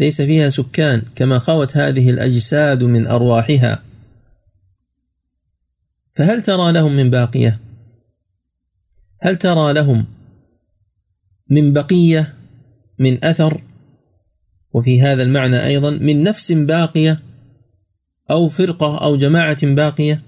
[0.00, 3.82] ليس فيها سكان كما خوت هذه الأجساد من أرواحها.
[6.16, 7.60] فهل ترى لهم من باقية؟
[9.22, 10.06] هل ترى لهم
[11.50, 12.34] من بقية
[12.98, 13.62] من أثر؟
[14.72, 17.29] وفي هذا المعنى أيضا من نفس باقية.
[18.30, 20.22] أو فرقة أو جماعة باقية.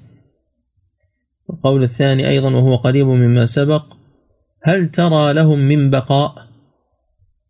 [1.51, 3.85] القول الثاني أيضا وهو قريب مما سبق
[4.63, 6.49] هل ترى لهم من بقاء؟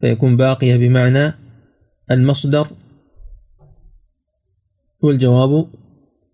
[0.01, 1.33] فيكون باقية بمعنى
[2.11, 2.67] المصدر.
[5.01, 5.67] والجواب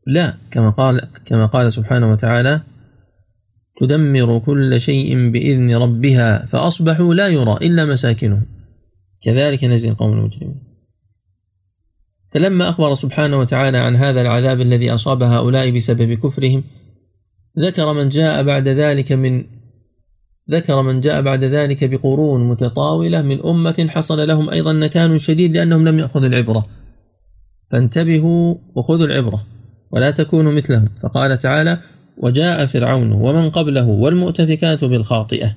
[0.07, 2.61] لا كما قال كما قال سبحانه وتعالى
[3.81, 8.43] تدمر كل شيء بإذن ربها فأصبحوا لا يرى إلا مساكنهم.
[9.23, 10.68] كذلك نزل القوم المجرمين.
[12.33, 16.65] فلما أخبر سبحانه وتعالى عن هذا العذاب الذي أصاب هؤلاء بسبب كفرهم
[17.59, 19.45] ذكر من جاء بعد ذلك من
[20.51, 25.89] ذكر من جاء بعد ذلك بقرون متطاولة من أمة حصل لهم أيضا نكان شديد لأنهم
[25.89, 26.67] لم يأخذوا العبرة.
[27.71, 29.47] فانتبهوا وخذوا العبرة
[29.91, 30.89] ولا تكونوا مثلهم.
[31.03, 31.79] فقال تعالى
[32.19, 35.57] وجاء فرعون ومن قبله والمؤتفكات بالخاطئة.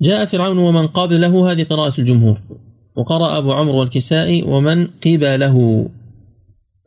[0.00, 2.40] جاء فرعون ومن قبله هذه قراءة الجمهور.
[2.96, 5.88] وقرأ أبو عمرو والكسائي ومن قبله.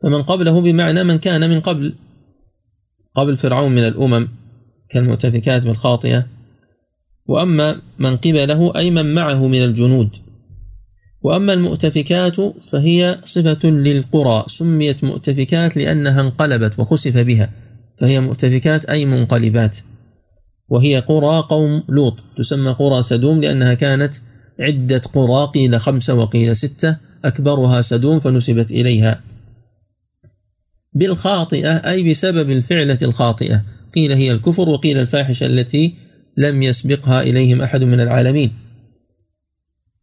[0.02, 1.94] فمن قبله بمعنى من كان من قبل.
[3.14, 4.28] قبل فرعون من الأمم
[4.88, 6.26] كالمؤتفكات بالخاطئة.
[7.26, 10.10] وأما من قبله أي من معه من الجنود.
[11.22, 12.36] وأما المؤتفكات
[12.72, 17.50] فهي صفة للقرى سميت مؤتفكات لأنها انقلبت وخسف بها
[18.00, 19.78] فهي مؤتفكات أي منقلبات.
[20.68, 24.16] وهي قرى قوم لوط تسمى قرى سدوم لأنها كانت
[24.60, 29.20] عدة قرى قيل خمسة وقيل ستة أكبرها سدوم فنسبت إليها.
[30.92, 33.64] بالخاطئة أي بسبب الفعلة الخاطئة.
[33.94, 35.94] قيل هي الكفر وقيل الفاحشة التي
[36.36, 38.52] لم يسبقها إليهم أحد من العالمين.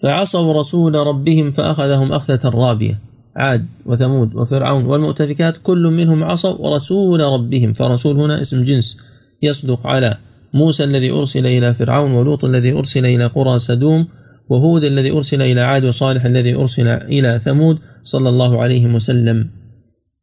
[0.04, 3.00] فعصوا رسول ربهم فأخذهم أخذة رابية.
[3.36, 7.74] عاد وثمود وفرعون والمؤتفكات كل منهم عصوا رسول ربهم.
[7.74, 8.98] فرسول هنا اسم جنس
[9.42, 10.18] يصدق على
[10.54, 14.08] موسى الذي أرسل إلى فرعون ولوط الذي أرسل إلى قرى سدوم
[14.50, 19.50] وهود الذي أرسل إلى عاد وصالح الذي أرسل إلى ثمود صلى الله عليه وسلم.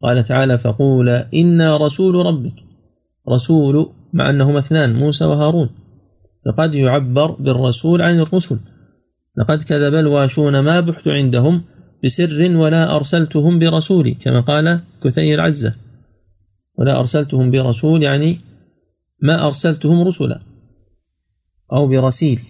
[0.03, 2.55] قال تعالى فقول إنا رسول ربك
[3.29, 5.71] رسول مع أنهما اثنان موسى وهارون.
[6.47, 8.59] فقد يعبر بالرسول عن الرسل.
[9.37, 11.63] لقد كذب الواشون ما بحت عندهم
[12.05, 15.75] بسر ولا أرسلتهم برسولي كما قال كثير عزة.
[16.79, 18.41] ولا أرسلتهم برسول يعني
[19.23, 20.41] ما أرسلتهم رسلا
[21.73, 22.41] أو برسيل.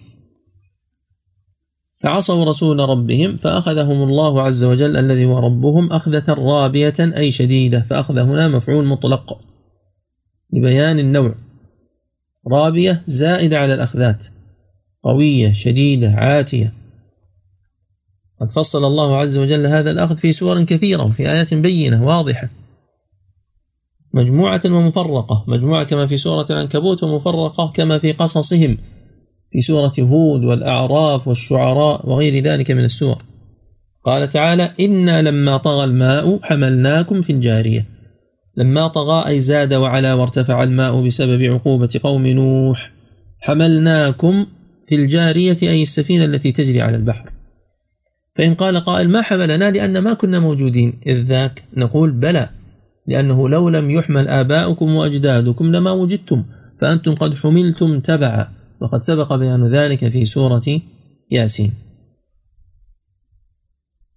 [2.03, 8.19] فعصوا رسول ربهم فأخذهم الله عز وجل الذي هو ربهم أخذة رابية أي شديدة فأخذ
[8.19, 9.39] هنا مفعول مطلق
[10.53, 11.35] لبيان النوع.
[12.51, 14.25] رابية زائدة على الأخذات
[15.03, 16.73] قوية شديدة عاتية.
[18.41, 22.49] قد فصل الله عز وجل هذا الأخذ في سور كثيرة وفي آيات بينة واضحة.
[24.13, 28.77] مجموعة ومفرقة مجموعة كما في سورة العنكبوت ومفرقة كما في قصصهم.
[29.53, 33.23] في سورة هود والأعراف والشعراء وغير ذلك من السور.
[34.05, 37.85] قال تعالى إنا لما طغى الماء حملناكم في الجارية.
[38.57, 42.91] لما طغى أي زاد وعلى وارتفع الماء بسبب عقوبة قوم نوح.
[43.41, 44.45] حملناكم
[44.87, 47.31] في الجارية أي السفينة التي تجري على البحر.
[48.35, 50.93] فإن قال قائل ما حملنا لأن ما كنا موجودين.
[51.07, 52.49] إذ ذاك نقول بلى
[53.07, 56.43] لأنه لو لم يحمل آباؤكم وأجدادكم لما وجدتم
[56.81, 58.62] فأنتم قد حملتم تبعا.
[58.83, 60.81] وقد سبق بيان ذلك في سورة
[61.31, 61.73] ياسين.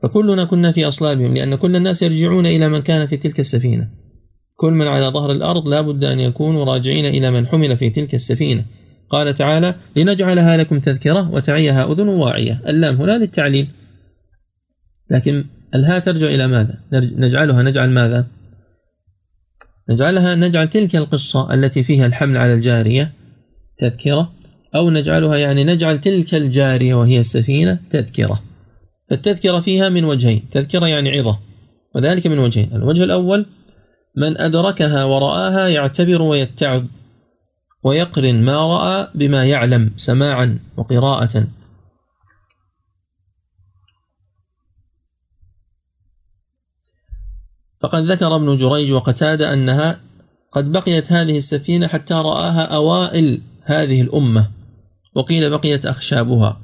[0.02, 3.88] فكلنا كنا في أصلابهم لأن كل الناس يرجعون إلى من كان في تلك السفينة.
[4.54, 8.14] كل من على ظهر الأرض لا بد أن يكونوا راجعين إلى من حمل في تلك
[8.14, 8.64] السفينة.
[9.10, 12.62] قال تعالى لنجعلها لكم تذكرة وتعيها أذن واعية.
[12.68, 13.68] اللام هنا للتعليل.
[15.10, 18.26] لكن الهاء ترجع إلى ماذا؟ نجعلها نجعل ماذا؟
[19.90, 23.12] نجعلها نجعل تلك القصة التي فيها الحمل على الجارية
[23.78, 24.32] تذكرة
[24.74, 28.42] أو نجعلها يعني نجعل تلك الجارية وهي السفينة تذكرة.
[29.10, 31.38] فالتذكرة فيها من وجهين تذكرة يعني عظة
[31.94, 32.70] وذلك من وجهين.
[32.72, 33.46] الوجه الأول
[34.16, 36.84] من أدركها ورآها يعتبر ويتعظ
[37.82, 41.46] ويقرن ما رأى بما يعلم سماعا وقراءة.
[47.82, 50.00] فقد ذكر ابن جريج وقتادة أنها
[50.52, 54.50] قد بقيت هذه السفينة حتى رآها أوائل هذه الأمة.
[55.14, 56.60] وقيل بقيت أخشابها.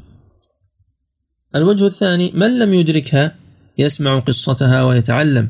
[1.56, 3.34] الوجه الثاني من لم يدركها
[3.78, 5.48] يسمع قصتها ويتعلم.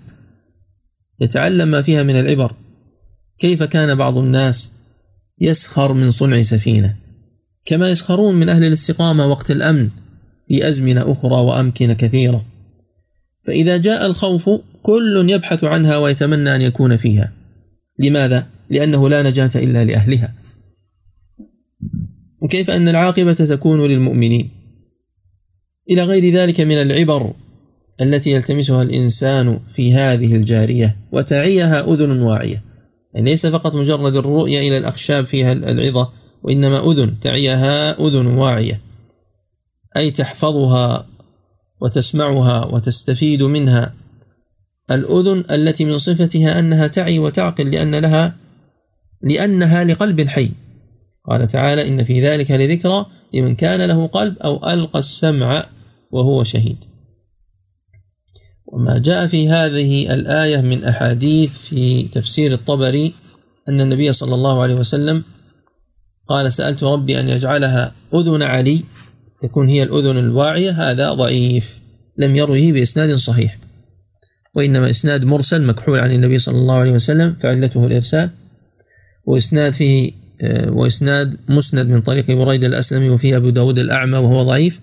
[1.21, 2.55] يتعلم ما فيها من العبر.
[3.39, 4.73] كيف كان بعض الناس
[5.41, 6.97] يسخر من صنع سفينة؟
[7.65, 9.89] كما يسخرون من أهل الاستقامة وقت الأمن
[10.49, 12.45] في أزمنة أخرى وأمكنة كثيرة.
[13.47, 14.51] فإذا جاء الخوف
[14.83, 17.33] كل يبحث عنها ويتمنى أن يكون فيها.
[17.99, 20.42] لماذا؟ لأنه لا نجاة إلا لأهلها.
[22.43, 24.51] وكيف أن العاقبة تكون للمؤمنين.
[25.91, 27.33] إلى غير ذلك من العبر
[28.01, 32.63] التي يلتمسها الإنسان في هذه الجارية وتعيها أذن واعية.
[33.15, 38.81] يعني ليس فقط مجرد الرؤية إلى الأخشاب فيها العظة وإنما أذن تعيها أذن واعية.
[39.97, 41.07] أي تحفظها
[41.81, 43.95] وتسمعها وتستفيد منها.
[44.91, 48.37] الأذن التي من صفتها أنها تعي وتعقل لأن لها
[49.23, 50.51] لأنها لقلب حي.
[51.31, 55.67] قال تعالى إن في ذلك لذكرى لمن كان له قلب أو ألقى السمع
[56.11, 56.77] وهو شهيد.
[58.67, 63.15] وما جاء في هذه الآية من أحاديث في تفسير الطبري
[63.69, 65.25] أن النبي صلى الله عليه وسلم
[66.29, 68.85] قال سألت ربي أن يجعلها أذن علي
[69.43, 71.79] تكون هي الأذن الواعية هذا ضعيف
[72.19, 73.59] لم يروه بإسناد صحيح.
[74.55, 78.31] وإنما إسناد مرسل مكحول عن النبي صلى الله عليه وسلم فعلته الإرسال.
[79.27, 80.22] وإسناد فيه
[80.69, 84.81] وإسناد مسند من طريق بريد الأسلمي وفيه أبو داود الأعمى وهو ضعيف.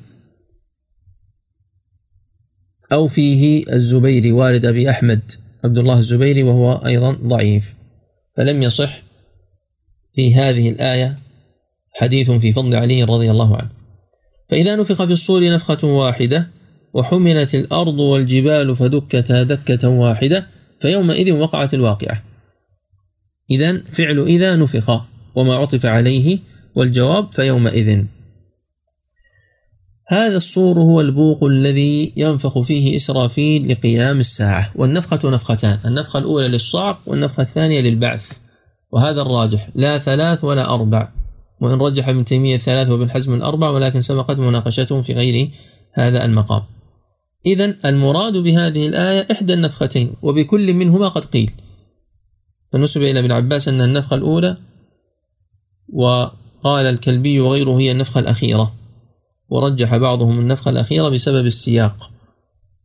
[2.91, 5.31] أو فيه الزبيري والد أبي أحمد
[5.63, 7.73] عبد الله الزبيري وهو أيضا ضعيف.
[8.37, 9.01] فلم يصح
[10.15, 11.19] في هذه الآية
[11.93, 13.69] حديث في فضل علي رضي الله عنه.
[14.49, 16.47] فإذا نفخ في الصور نفخة واحدة
[16.93, 20.47] وحملت الأرض والجبال فدكتا دكة واحدة
[20.81, 22.23] فيومئذ وقعت الواقعة.
[23.51, 25.18] إذا فعل إذا نفخ.
[25.39, 26.39] وما عطف عليه
[26.75, 28.03] والجواب فيومئذ.
[30.07, 34.71] هذا الصور هو البوق الذي ينفخ فيه إسرافيل لقيام الساعة.
[34.75, 38.37] والنفخة نفختان النفخة الأولى للصعق والنفخة الثانية للبعث.
[38.91, 41.11] وهذا الراجح لا ثلاث ولا أربع.
[41.61, 45.49] وإن رجح ابن تيمية ثلاث وابن حزم الأربع ولكن سبقت مناقشتهم في غير
[45.93, 46.61] هذا المقام.
[47.45, 51.51] إذا المراد بهذه الآية إحدى النفختين وبكل منهما قد قيل.
[52.73, 54.57] فنسب إلى ابن عباس أن النفخة الأولى
[55.93, 58.73] وقال الكلبي وغيره هي النفخة الأخيرة.
[59.49, 62.11] ورجح بعضهم النفخة الأخيرة بسبب السياق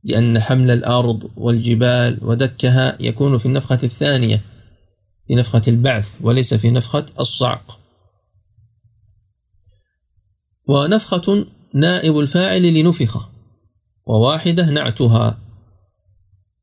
[0.05, 4.41] لأن حمل الأرض والجبال ودكها يكون في النفخة الثانية
[5.29, 7.81] في نفخة البعث وليس في نفخة الصعق.
[10.69, 13.29] ونفخة نائب الفاعل لنفخ
[14.07, 15.39] وواحدة نعتها.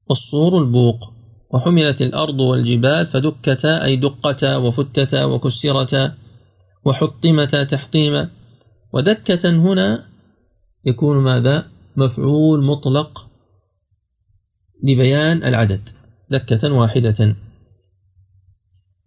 [0.09, 1.13] والصور البوق
[1.53, 6.13] وحملت الأرض والجبال فدكتا أي دقتا وفتتا وكسرتا.
[6.85, 8.29] وحطمتا تحطيما.
[8.93, 10.07] ودكة هنا
[10.85, 11.67] يكون ماذا؟
[11.97, 13.27] مفعول مطلق
[14.83, 15.89] لبيان العدد.
[16.29, 17.35] دكة واحدة.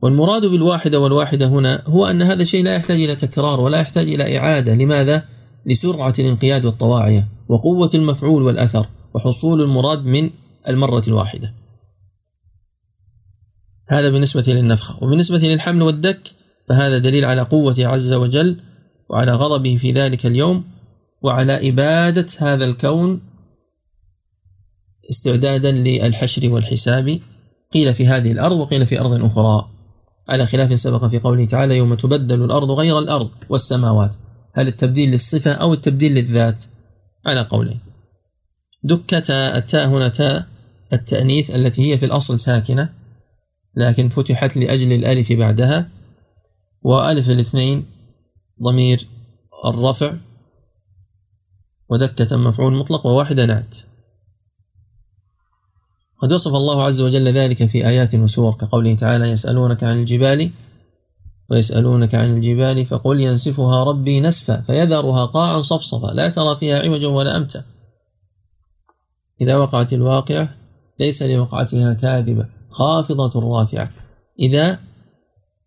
[0.03, 4.39] والمراد بالواحدة والواحدة هنا هو أن هذا الشيء لا يحتاج إلى تكرار ولا يحتاج إلى
[4.39, 4.75] إعادة.
[4.75, 5.29] لماذا؟
[5.67, 10.31] لسرعة الانقياد والطواعية وقوة المفعول والأثر وحصول المراد من
[10.69, 11.55] المرة الواحدة.
[13.89, 14.99] هذا بالنسبة للنفخة.
[15.03, 16.33] وبالنسبة للحمل والدك
[16.69, 18.61] فهذا دليل على قوة عز وجل
[19.11, 20.65] وعلى غضبه في ذلك اليوم
[21.23, 23.21] وعلى إبادة هذا الكون
[25.11, 27.21] استعدادا للحشر والحساب.
[27.73, 29.71] قيل في هذه الأرض وقيل في أرض أخرى.
[30.29, 34.17] على خلاف سبق في قوله تعالى يوم تبدل الأرض غير الأرض والسماوات.
[34.53, 36.57] هل التبديل للصفة أو التبديل للذات؟
[37.27, 37.79] على قولين.
[38.85, 40.47] دكة التاء هنا تاء
[40.93, 42.93] التأنيث التي هي في الأصل ساكنة
[43.77, 45.89] لكن فتحت لأجل الألف بعدها.
[46.85, 47.87] وألف الاثنين
[48.63, 49.09] ضمير
[49.65, 50.17] الرفع
[51.89, 53.77] ودكة مفعول مطلق وواحدة نعت.
[56.23, 60.51] قد وصف الله عز وجل ذلك في آيات وسور كقوله تعالى يسألونك عن الجبال
[61.51, 67.37] ويسألونك عن الجبال فقل ينسفها ربي نسفا فيذرها قاعا صفصفا لا ترى فيها عوجا ولا
[67.37, 67.65] أمتا.
[69.41, 70.55] إذا وقعت الواقعة
[71.01, 73.91] ليس لوقعتها كاذبة خافضة رافعة.
[74.39, 74.79] إذا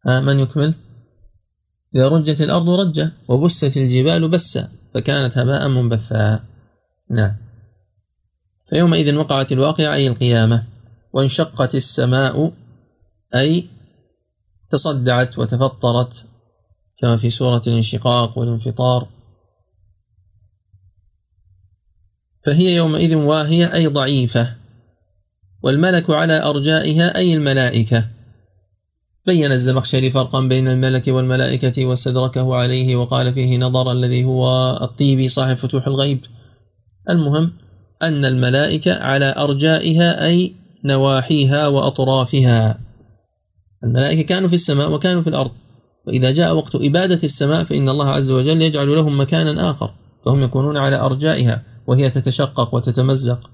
[0.05, 0.73] من يكمل؟
[1.95, 6.43] إذا رجت الأرض رجة وبست الجبال بسا فكانت هباء منبثا.
[7.09, 7.35] نعم.
[8.69, 10.63] فيومئذ وقعت الواقعة أي القيامة.
[11.13, 12.53] وانشقت السماء
[13.35, 13.69] أي
[14.69, 16.25] تصدعت وتفطرت
[16.97, 19.07] كما في سورة الانشقاق والانفطار.
[22.45, 24.55] فهي يومئذ واهية أي ضعيفة.
[25.63, 28.16] والملك على أرجائها أي الملائكة.
[29.27, 34.45] بين الزمخشري فرقا بين الملك والملائكة واستدركه عليه وقال فيه نظر الذي هو
[34.81, 36.19] الطيبي صاحب فتوح الغيب.
[37.09, 37.51] المهم
[38.03, 40.53] أن الملائكة على أرجائها أي
[40.85, 42.79] نواحيها وأطرافها.
[43.83, 45.51] الملائكة كانوا في السماء وكانوا في الأرض.
[46.05, 49.93] فإذا جاء وقت إبادة السماء فإن الله عز وجل يجعل لهم مكانا آخر.
[50.25, 53.49] فهم يكونون على أرجائها وهي تتشقق وتتمزق.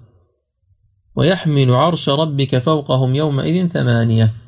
[1.16, 4.43] ويحمل عرش ربك فوقهم يومئذ ثمانية.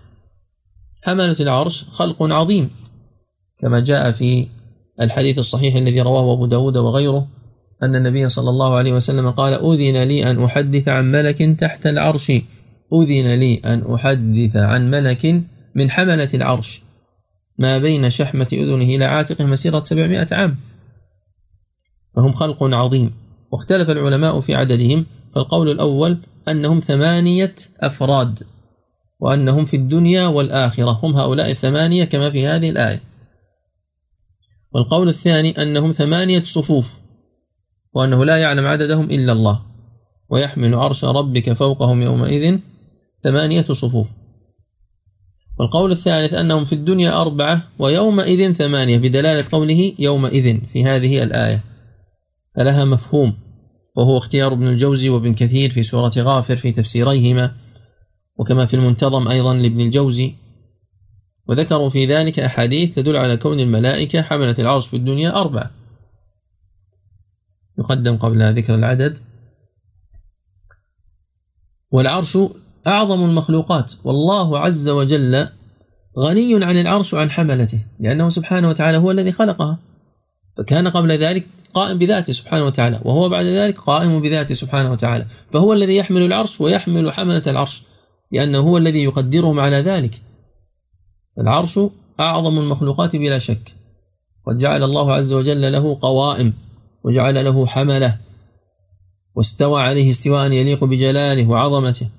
[1.05, 2.69] حملة العرش خلق عظيم
[3.57, 4.47] كما جاء في
[5.01, 7.27] الحديث الصحيح الذي رواه أبو داود وغيره
[7.83, 12.31] أن النبي صلى الله عليه وسلم قال أذن لي أن أحدث عن ملك تحت العرش.
[12.93, 15.43] أذن لي أن أحدث عن ملك
[15.75, 16.81] من حملة العرش.
[17.57, 20.57] ما بين شحمة أذنه إلى عاتقه مسيرة سبعمائة عام.
[22.15, 23.11] فهم خلق عظيم.
[23.51, 28.43] واختلف العلماء في عددهم فالقول الأول أنهم ثمانية أفراد.
[29.25, 30.99] وأنهم في الدنيا والآخرة.
[31.03, 33.01] هم هؤلاء الثمانية كما في هذه الآية.
[34.71, 37.01] والقول الثاني أنهم ثمانية صفوف
[37.93, 39.61] وأنه لا يعلم عددهم إلا الله
[40.29, 42.59] ويحمل عرش ربك فوقهم يومئذ
[43.23, 44.09] ثمانية صفوف.
[45.59, 51.63] والقول الثالث أنهم في الدنيا أربعة ويومئذ ثمانية بدلالة قوله يومئذ في هذه الآية.
[52.55, 53.33] فلها مفهوم
[53.95, 57.64] وهو اختيار ابن الجوزي وابن كثير في سورة غافر في تفسيريهما.
[58.37, 60.35] وكما في المنتظم أيضا لابن الجوزي.
[61.47, 65.71] وذكروا في ذلك أحاديث تدل على كون الملائكة حملة العرش في الدنيا أربعة
[67.79, 69.17] يقدم قبل ذكر العدد.
[71.91, 72.37] والعرش
[72.87, 73.93] أعظم المخلوقات.
[74.03, 75.47] والله عز وجل
[76.19, 79.79] غني عن العرش وعن حملته لأنه سبحانه وتعالى هو الذي خلقها.
[80.57, 85.73] فكان قبل ذلك قائم بذاته سبحانه وتعالى وهو بعد ذلك قائم بذاته سبحانه وتعالى فهو
[85.73, 87.83] الذي يحمل العرش ويحمل حملة العرش.
[88.35, 90.21] لأنه هو الذي يقدرهم على ذلك.
[91.39, 91.79] العرش
[92.19, 93.73] أعظم المخلوقات بلا شك.
[94.47, 96.53] قد جعل الله عز وجل له قوائم
[97.03, 98.17] وجعل له حملة
[99.35, 102.09] واستوى عليه استواء يليق بجلاله وعظمته.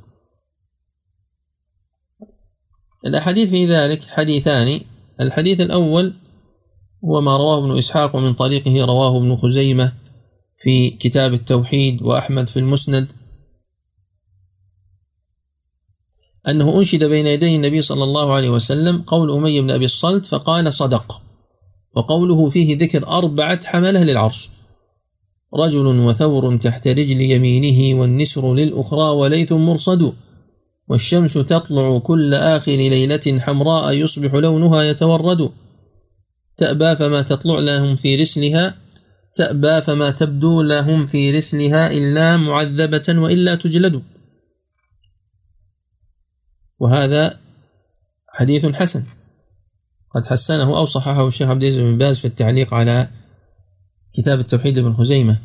[3.06, 4.80] الأحاديث في ذلك حديثان.
[5.20, 6.14] الحديث الأول
[7.04, 9.92] هو ما رواه ابن إسحاق ومن طريقه رواه ابن خزيمة
[10.58, 13.08] في كتاب التوحيد وأحمد في المسند.
[16.48, 20.72] أنه أنشد بين يدي النبي صلى الله عليه وسلم قول أمي بن أبي الصلت فقال
[20.72, 21.20] صدق.
[21.96, 24.50] وقوله فيه ذكر أربعة حملة للعرش.
[25.54, 30.12] رجل وثور تحت رجل يمينه والنسر للأخرى وليث مرصد.
[30.88, 35.50] والشمس تطلع كل آخر ليلة حمراء يصبح لونها يتورد.
[36.58, 38.74] تأبى فما تطلع لهم في رسلها.
[39.36, 44.02] تأبى فما تبدو لهم في رسلها إلا معذبة وإلا تجلد.
[46.78, 47.38] وهذا
[48.28, 49.04] حديث حسن.
[50.14, 53.08] قد حسنه أو صححه الشيخ عبد العزيز بن باز في التعليق على
[54.14, 55.38] كتاب التوحيد ابن خزيمة.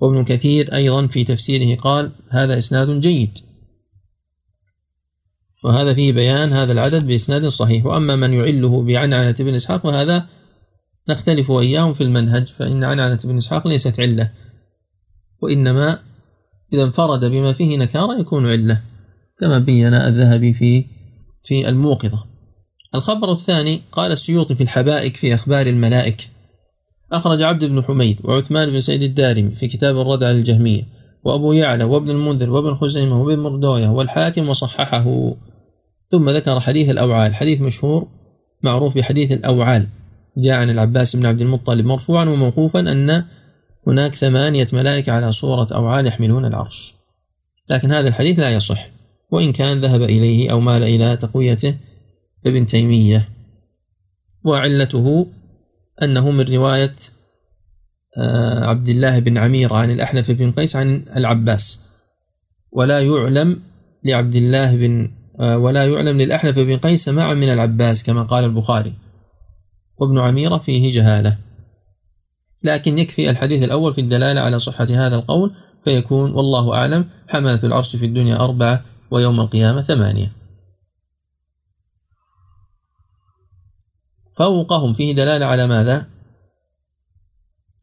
[0.00, 3.38] وابن كثير أيضا في تفسيره قال هذا إسناد جيد.
[5.64, 7.86] وهذا فيه بيان هذا العدد بإسناد صحيح.
[7.86, 10.26] وأما من يعله بعنعنة بن إسحاق فهذا
[11.08, 14.32] نختلف وإياهم في المنهج فإن عنعنة بن إسحاق ليست علة.
[15.42, 15.98] وإنما
[16.72, 18.82] إذا انفرد بما فيه نكارة يكون علة.
[19.40, 20.84] كما بين الذهبي في
[21.44, 22.24] في الموقظة.
[22.94, 26.28] الخبر الثاني قال السيوطي في الحبائك في أخبار الملائك.
[27.12, 30.82] أخرج عبد بن حميد وعثمان بن سيد الدارمي في كتاب الرد على الجهمية
[31.24, 35.34] وأبو يعلى وابن المنذر وابن خزيمة وابن مردوية والحاكم وصححه.
[36.12, 38.08] ثم ذكر حديث الأوعال حديث مشهور
[38.62, 39.86] معروف بحديث الأوعال.
[40.38, 43.24] جاء عن العباس بن عبد المطلب مرفوعا وموقوفا أن
[43.86, 46.94] هناك ثمانية ملائكة على صورة أوعال يحملون العرش.
[47.70, 48.97] لكن هذا الحديث لا يصح.
[49.30, 51.74] وإن كان ذهب إليه أو مال إلى تقويته
[52.46, 53.28] ابن تيمية.
[54.44, 55.26] وعلته
[56.02, 56.94] أنه من رواية
[58.18, 61.84] آه، عبد الله بن عمير عن الأحنف بن قيس عن العباس.
[62.72, 63.60] ولا يعلم
[64.04, 65.10] لعبد الله بن
[65.40, 68.94] آه، ولا يعلم للأحنف بن قيس سماعا من العباس كما قال البخاري.
[69.98, 71.38] وابن عميرة فيه جهالة.
[72.64, 75.54] لكن يكفي الحديث الأول في الدلالة على صحة هذا القول
[75.84, 80.32] فيكون والله أعلم حملة العرش في الدنيا أربعة ويوم القيامة ثمانية.
[84.36, 86.06] فوقهم فيه دلالة على ماذا؟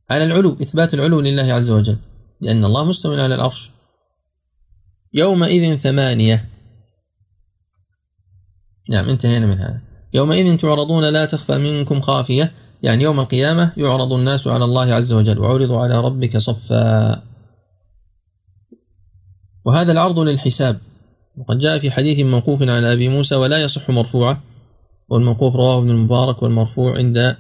[0.10, 1.98] على العلو إثبات العلو لله عز وجل
[2.42, 3.72] لأن الله مستوى على العرش.
[5.14, 6.50] يومئذ ثمانية.
[8.90, 9.82] نعم انتهينا من هذا.
[10.14, 12.52] يومئذ تعرضون لا تخفى منكم خافية
[12.84, 17.24] يعني يوم القيامة يعرض الناس على الله عز وجل وعرضوا على ربك صفا.
[19.66, 20.80] وهذا العرض للحساب.
[21.38, 24.42] وقد جاء في حديث موقوف على أبي موسى ولا يصح مرفوعا
[25.10, 27.38] والموقوف رواه ابن المبارك والمرفوع عند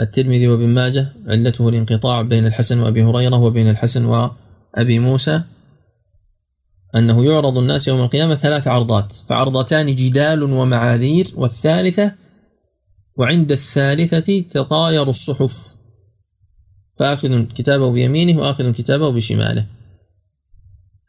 [0.00, 5.42] الترمذي وابن ماجه علته الانقطاع بين الحسن وأبي هريرة وبين الحسن وأبي موسى
[6.96, 12.12] أنه يعرض الناس يوم القيامة ثلاث عرضات فعرضتان جدال ومعاذير والثالثة
[13.16, 15.76] وعند الثالثة تطاير الصحف
[16.98, 19.66] فآخذ كتابه بيمينه وآخذ كتابه بشماله.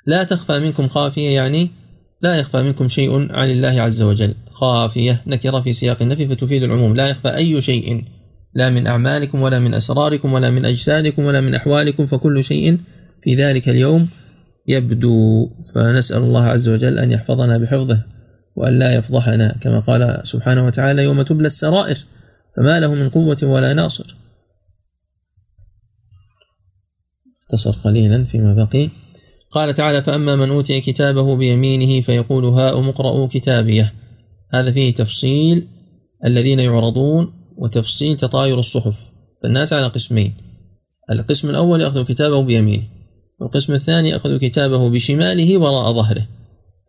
[0.05, 1.69] لا تخفى منكم خافية يعني
[2.21, 4.35] لا يخفى منكم شيء عن الله عز وجل.
[4.49, 6.95] خافية نكرة في سياق النفي فتفيد العموم.
[6.95, 8.03] لا يخفى أي شيء
[8.53, 12.77] لا من أعمالكم ولا من أسراركم ولا من أجسادكم ولا من أحوالكم فكل شيء
[13.23, 14.07] في ذلك اليوم
[14.67, 15.49] يبدو.
[15.75, 18.03] فنسأل الله عز وجل أن يحفظنا بحفظه
[18.55, 19.57] وأن لا يفضحنا.
[19.61, 21.97] كما قال سبحانه وتعالى يوم تبلى السرائر
[22.57, 24.15] فما له من قوة ولا ناصر.
[27.41, 28.89] اختصر قليلا فيما بقي.
[29.51, 33.93] قال تعالى فأما من أوتي كتابه بيمينه فيقول هاؤم اقرءوا كتابيه.
[34.53, 35.67] هذا فيه تفصيل
[36.25, 39.11] الذين يعرضون وتفصيل تطاير الصحف.
[39.43, 40.33] فالناس على قسمين.
[41.11, 42.83] القسم الأول يأخذ كتابه بيمينه
[43.39, 46.27] والقسم الثاني يأخذ كتابه بشماله وراء ظهره.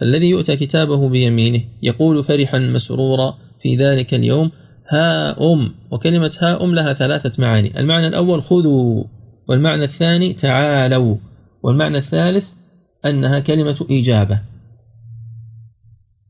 [0.03, 4.51] الذي يؤتى كتابه بيمينه يقول فرحا مسرورا في ذلك اليوم
[4.89, 5.75] ها أم.
[5.91, 7.81] وكلمة ها أم لها ثلاثة معاني.
[7.81, 9.05] المعنى الأول خذوا
[9.49, 11.17] والمعنى الثاني تعالوا.
[11.63, 12.49] والمعنى الثالث
[13.07, 14.41] أنها كلمة إجابة.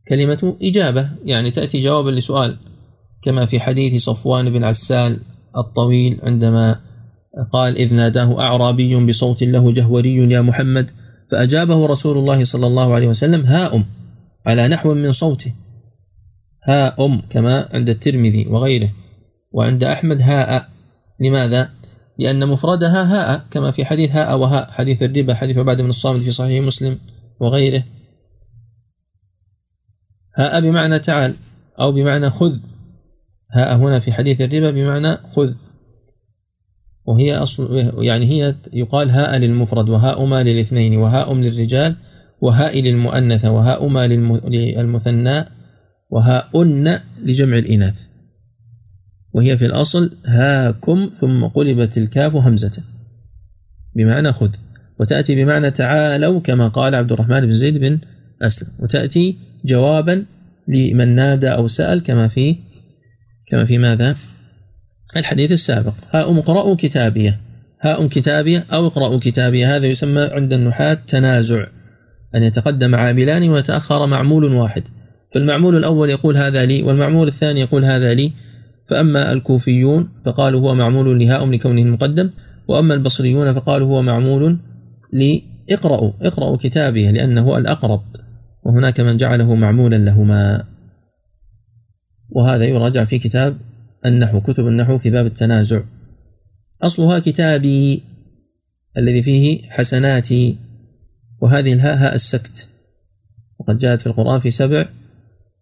[0.08, 2.56] كلمة إجابة يعني تأتي جوابا لسؤال
[3.22, 5.18] كما في حديث صفوان بن عسال
[5.56, 6.80] الطويل عندما
[7.52, 10.90] قال إذ ناداه أعرابي بصوت له جهوري يا محمد
[11.30, 13.84] فأجابه رسول الله صلى الله عليه وسلم ها أم
[14.46, 15.52] على نحو من صوته.
[16.68, 18.90] ها أم كما عند الترمذي وغيره
[19.52, 20.68] وعند أحمد هاء
[21.20, 21.70] لماذا؟
[22.18, 24.70] لأن مفردها هاء كما في حديث هاء وهاء.
[24.70, 26.98] حديث الربا حديث عبادة بن الصامت في صحيح مسلم
[27.40, 27.84] وغيره.
[30.36, 31.34] هاء بمعنى تعال
[31.80, 32.58] أو بمعنى خذ.
[33.52, 35.54] هاء هنا في حديث الربا بمعنى خذ.
[37.04, 41.96] وهي أصل يعني هي يقال هاء للمفرد وهاء للاثنين وهاء للرجال
[42.40, 45.44] وهاء للمؤنثة وهاء للمثنى
[46.10, 48.11] وهاءن لجمع الإناث.
[49.34, 52.82] وهي في الأصل هاكم ثم قلبت الكاف همزة.
[53.96, 54.50] بمعنى خذ.
[55.00, 57.98] وتأتي بمعنى تعالوا كما قال عبد الرحمن بن زيد بن
[58.42, 58.68] أسلم.
[58.80, 60.24] وتأتي جوابا
[60.68, 62.56] لمن نادى أو سأل كما في
[63.50, 64.16] كما في ماذا؟
[65.16, 65.94] الحديث السابق.
[66.10, 67.40] هاء اقرأوا كتابية
[67.80, 71.66] هاء كتابية أو اقرأوا كتابية هذا يسمى عند النحاة تنازع.
[72.34, 74.82] أن يتقدم عاملان ويتأخر معمول واحد.
[75.34, 78.32] فالمعمول الأول يقول هذا لي والمعمول الثاني يقول هذا لي.
[78.92, 82.30] فأما الكوفيون فقالوا هو معمول لهاء لكونه مقدم
[82.68, 84.58] وأما البصريون فقالوا هو معمول
[85.12, 88.02] لإقرأوا اقرأوا كتابيه لأنه الأقرب
[88.62, 90.64] وهناك من جعله معمولا لهما.
[92.30, 93.56] وهذا يراجع في كتاب
[94.06, 95.82] النحو كتب النحو في باب التنازع.
[96.82, 98.02] أصلها كتابي
[98.96, 100.56] الذي فيه حسناتي
[101.40, 102.68] وهذه الهاء هاء السكت.
[103.58, 104.88] وقد جاءت في القرآن في سبع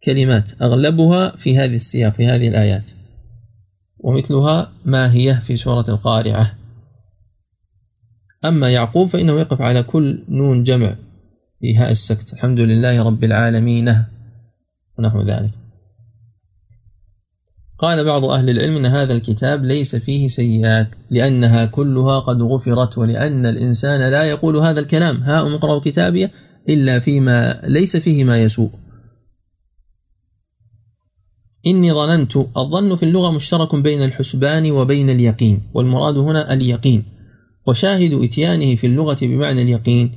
[0.05, 3.00] كلمات أغلبها في هذه السياق في هذه الآيات.
[4.03, 6.55] ومثلها ما هي في سورة القارعة.
[8.45, 10.97] أما يعقوب فإنه يقف على كل نون جمع
[11.61, 12.33] في هاء السكت.
[12.33, 14.05] الحمد لله رب العالمين.
[14.99, 15.51] ونحو ذلك.
[17.79, 23.47] قال بعض أهل العلم أن هذا الكتاب ليس فيه سيئات لأنها كلها قد غفرت ولأن
[23.47, 25.17] الإنسان لا يقول هذا الكلام.
[25.17, 26.29] ها اقرأوا كتابي
[26.69, 28.71] إلا فيما ليس فيه ما يسوء.
[31.67, 37.05] إني ظننت الظن في اللغة مشترك بين الحسبان وبين اليقين والمراد هنا اليقين.
[37.69, 40.13] وشاهد إتيانه في اللغة بمعنى اليقين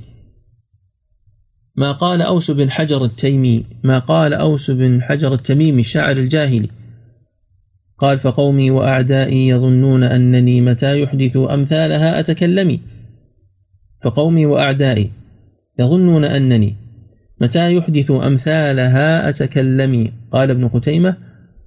[1.76, 6.68] ما قال أوس بن حجر التيمي ما قال أوس بن حجر التميمي الشاعر الجاهلي.
[7.98, 12.80] قال فقومي وأعدائي يظنون أنني متى يحدث أمثالها أتكلمي.
[14.04, 15.10] فقومي وأعدائي
[15.78, 16.76] يظنون أنني
[17.40, 20.12] متى يحدث أمثالها أتكلمي.
[20.32, 21.16] قال ابن قتيمة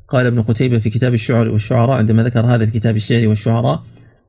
[0.07, 3.83] قال ابن قتيبة في كتاب الشعر والشعراء عندما ذكر هذا في كتاب الشعر والشعراء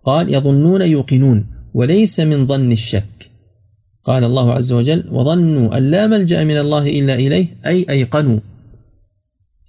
[0.04, 3.30] قال يظنون يوقنون وليس من ظن الشك.
[4.04, 8.40] قال الله عز وجل وظنوا أن لا ملجأ من الله إلا إليه أي أيقنوا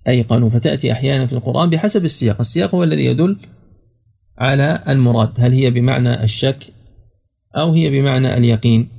[0.08, 0.50] أيقنوا.
[0.50, 3.38] فتأتي أحيانا في القرآن بحسب السياق السياق هو الذي يدل
[4.38, 6.58] على المراد هل هي بمعنى الشك
[7.56, 8.90] أو هي بمعنى اليقين.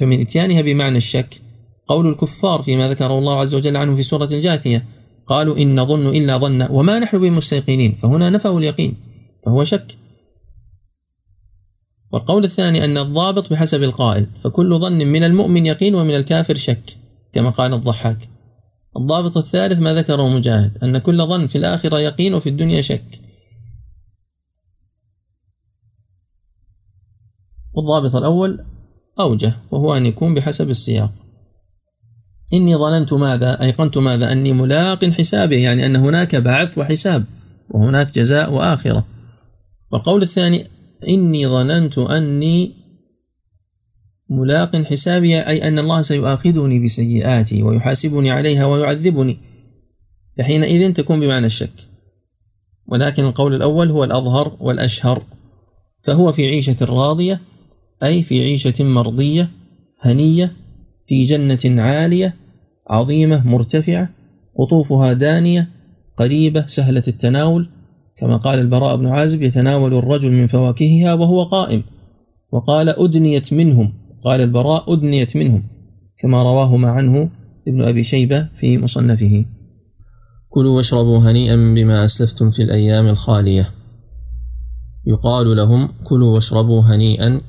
[0.00, 1.40] فمن إتيانها بمعنى الشك
[1.86, 4.84] قول الكفار فيما ذكره الله عز وجل عنه في سورة الجاثية
[5.32, 7.92] قالوا إن نظن إلا ظن وما نحن بمستيقنين.
[7.92, 8.96] فهنا نفوا اليقين
[9.44, 9.96] فهو شك.
[12.12, 16.96] والقول الثاني أن الضابط بحسب القائل فكل ظن من المؤمن يقين ومن الكافر شك
[17.32, 18.28] كما قال الضحاك.
[18.96, 23.20] الضابط الثالث ما ذكره مجاهد أن كل ظن في الآخرة يقين وفي الدنيا شك.
[27.74, 28.64] والضابط الأول
[29.20, 31.21] أوجه وهو أن يكون بحسب السياق.
[32.54, 37.24] إني ظننت ماذا؟ أيقنت ماذا؟ أني ملاق حسابه يعني أن هناك بعث وحساب
[37.70, 39.04] وهناك جزاء وآخرة.
[39.92, 40.66] والقول الثاني
[41.08, 42.72] إني ظننت أني
[44.30, 49.38] ملاق حسابي أي أن الله سيؤاخذني بسيئاتي ويحاسبني عليها ويعذبني.
[50.38, 51.88] فحينئذ تكون بمعنى الشك.
[52.86, 55.22] ولكن القول الأول هو الأظهر والأشهر.
[56.02, 57.40] فهو في عيشة راضية
[58.02, 59.50] أي في عيشة مرضية
[60.00, 60.52] هنية
[61.08, 62.41] في جنة عالية
[62.92, 64.08] عظيمة مرتفعة
[64.58, 65.68] قطوفها دانية
[66.16, 67.68] قريبة سهلة التناول.
[68.16, 71.82] كما قال البراء بن عازب يتناول الرجل من فواكهها وهو قائم.
[72.52, 73.92] وقال أدنيت منهم.
[74.24, 75.62] قال البراء أدنيت منهم.
[76.18, 77.30] كما رواهما عنه
[77.68, 79.44] ابن أبي شيبة في مصنفه.
[80.48, 83.70] كلوا واشربوا هنيئا بما أسلفتم في الأيام الخالية.
[85.06, 87.40] يقال لهم كلوا واشربوا هنيئا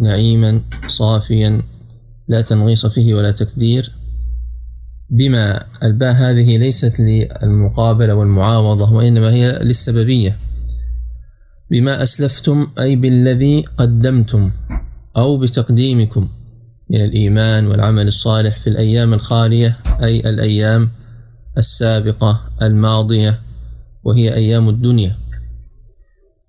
[0.00, 1.62] نعيما صافيا
[2.28, 3.97] لا تنغيص فيه ولا تكدير.
[5.10, 10.36] بما الباء هذه ليست للمقابلة والمعاوضة وإنما هي للسببية.
[11.70, 14.50] بما أسلفتم أي بالذي قدمتم
[15.16, 16.28] أو بتقديمكم
[16.90, 20.90] من الإيمان والعمل الصالح في الأيام الخالية أي الأيام
[21.58, 23.40] السابقة الماضية
[24.04, 25.16] وهي أيام الدنيا.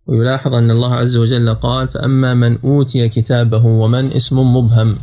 [0.07, 4.95] ويلاحظ أن الله عز وجل قال فأما من أوتي كتابه ومن اسم مبهم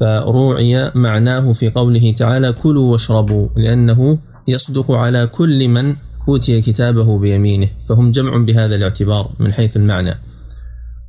[0.00, 5.94] فروعي معناه في قوله تعالى كلوا واشربوا لأنه يصدق على كل من
[6.28, 10.14] أوتي كتابه بيمينه فهم جمع بهذا الاعتبار من حيث المعنى.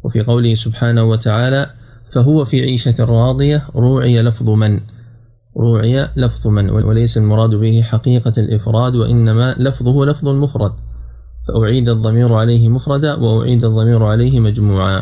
[0.03, 1.69] وفي قوله سبحانه وتعالى
[2.11, 4.79] فهو في عيشة راضية روعي لفظ من؟
[5.57, 10.71] روعي لفظ من؟ وليس المراد به حقيقة الإفراد وإنما لفظه لفظ مفرد.
[11.47, 15.01] فأعيد الضمير عليه مفردا وأعيد الضمير عليه مجموعا.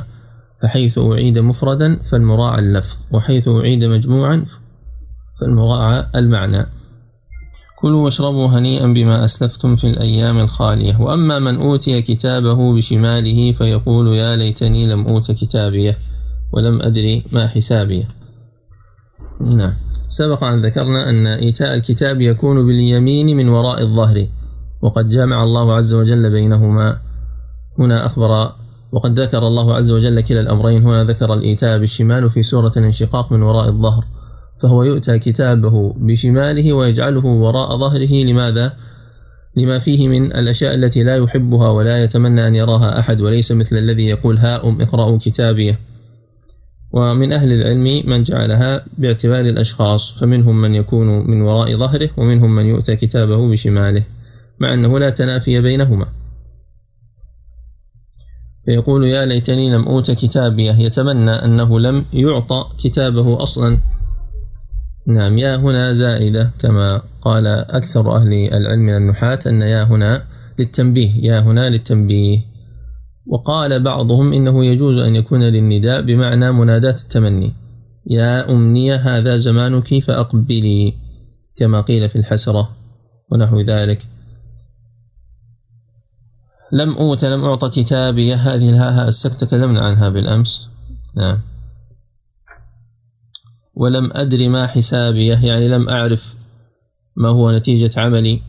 [0.61, 4.45] فحيث أعيد مفردا فالمراعى اللفظ وحيث أعيد مجموعا
[5.39, 6.65] فالمراعى المعنى.
[7.79, 11.01] كلوا واشربوا هنيئا بما أسلفتم في الأيام الخالية.
[11.01, 15.97] وأما من أوتي كتابه بشماله فيقول يا ليتني لم أوت كتابيه
[16.53, 18.07] ولم أدري ما حسابيه.
[19.41, 19.73] نعم.
[20.09, 24.27] سبق أن ذكرنا أن إيتاء الكتاب يكون باليمين من وراء الظهر
[24.81, 26.97] وقد جمع الله عز وجل بينهما.
[27.79, 28.58] هنا أخبر
[28.91, 30.83] وقد ذكر الله عز وجل كلا الأمرين.
[30.83, 34.05] هنا ذكر الإيتاء بالشمال في سورة الانشقاق من وراء الظهر
[34.61, 38.73] فهو يؤتى كتابه بشماله ويجعله وراء ظهره لماذا؟
[39.55, 44.07] لما فيه من الأشياء التي لا يحبها ولا يتمنى أن يراها أحد وليس مثل الذي
[44.07, 45.79] يقول هاؤم اقرأوا كتابيه
[46.91, 52.65] ومن أهل العلم من جعلها باعتبار الأشخاص فمنهم من يكون من وراء ظهره ومنهم من
[52.65, 54.03] يؤتى كتابه بشماله
[54.59, 56.07] مع أنه لا تنافي بينهما.
[58.69, 63.77] فيقول يا ليتني لم أوت كتابيه يتمنى أنه لم يعطى كتابه أصلا.
[65.07, 70.23] نعم يا هنا زائدة كما قال أكثر أهل العلم من النحاة أن يا هنا
[70.59, 72.39] للتنبيه يا هنا للتنبيه.
[73.27, 77.53] وقال بعضهم إنه يجوز أن يكون للنداء بمعنى مناداة التمني.
[78.07, 80.93] يا أمنية هذا زمانك فأقبلي
[81.55, 82.69] كما قيل في الحسرة
[83.31, 84.05] ونحو ذلك.
[86.71, 88.33] لم أوت لم أعطى كتابي.
[88.33, 90.69] هذه الهاء السك تكلمنا عنها بالأمس.
[91.15, 91.39] نعم.
[93.73, 96.35] ولم أدر ما حسابيه يعني لم أعرف
[97.15, 98.41] ما هو نتيجة عملي.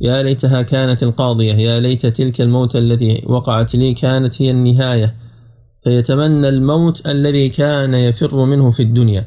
[0.00, 1.54] يا ليتها كانت القاضية.
[1.54, 5.14] يا ليت تلك الموت التي وقعت لي كانت هي النهاية.
[5.84, 9.26] فيتمنى الموت الذي كان يفر منه في الدنيا.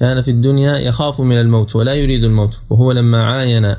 [0.00, 2.58] كان في الدنيا يخاف من الموت ولا يريد الموت.
[2.70, 3.74] وهو لما عاين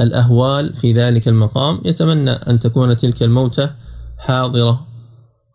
[0.00, 1.80] الأهوال في ذلك المقام.
[1.84, 3.70] يتمنى أن تكون تلك الموتة
[4.18, 4.86] حاضرة.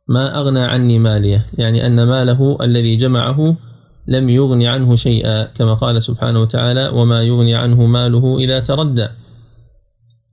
[0.07, 3.57] ما أغنى عني مالية يعني أن ماله الذي جمعه
[4.07, 9.07] لم يغن عنه شيئا كما قال سبحانه وتعالى وما يغني عنه ماله إذا تردى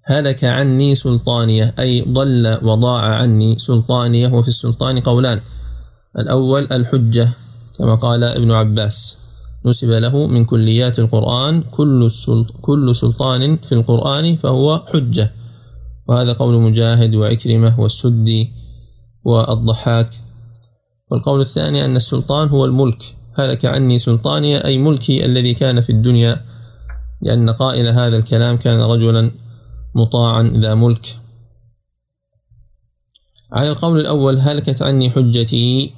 [0.05, 5.41] هلك عني سلطانية أي ضل وضاع عني سلطانية وفي السلطان قولان
[6.19, 7.29] الأول الحجة
[7.79, 9.20] كما قال ابن عباس.
[9.67, 12.09] نسب له من كليات القرآن كل
[12.61, 15.33] كل سلطان في القرآن فهو حجة.
[16.09, 18.51] وهذا قول مجاهد وعكرمة والسدي
[19.25, 20.11] والضحاك.
[21.11, 23.17] والقول الثاني أن السلطان هو الملك.
[23.39, 26.45] هلك عني سلطاني أي ملكي الذي كان في الدنيا.
[27.23, 29.31] لأن قائل هذا الكلام كان رجلا
[29.95, 31.19] مطاعا ذا ملك.
[33.53, 35.93] على القول الأول هلكت عني حجتي.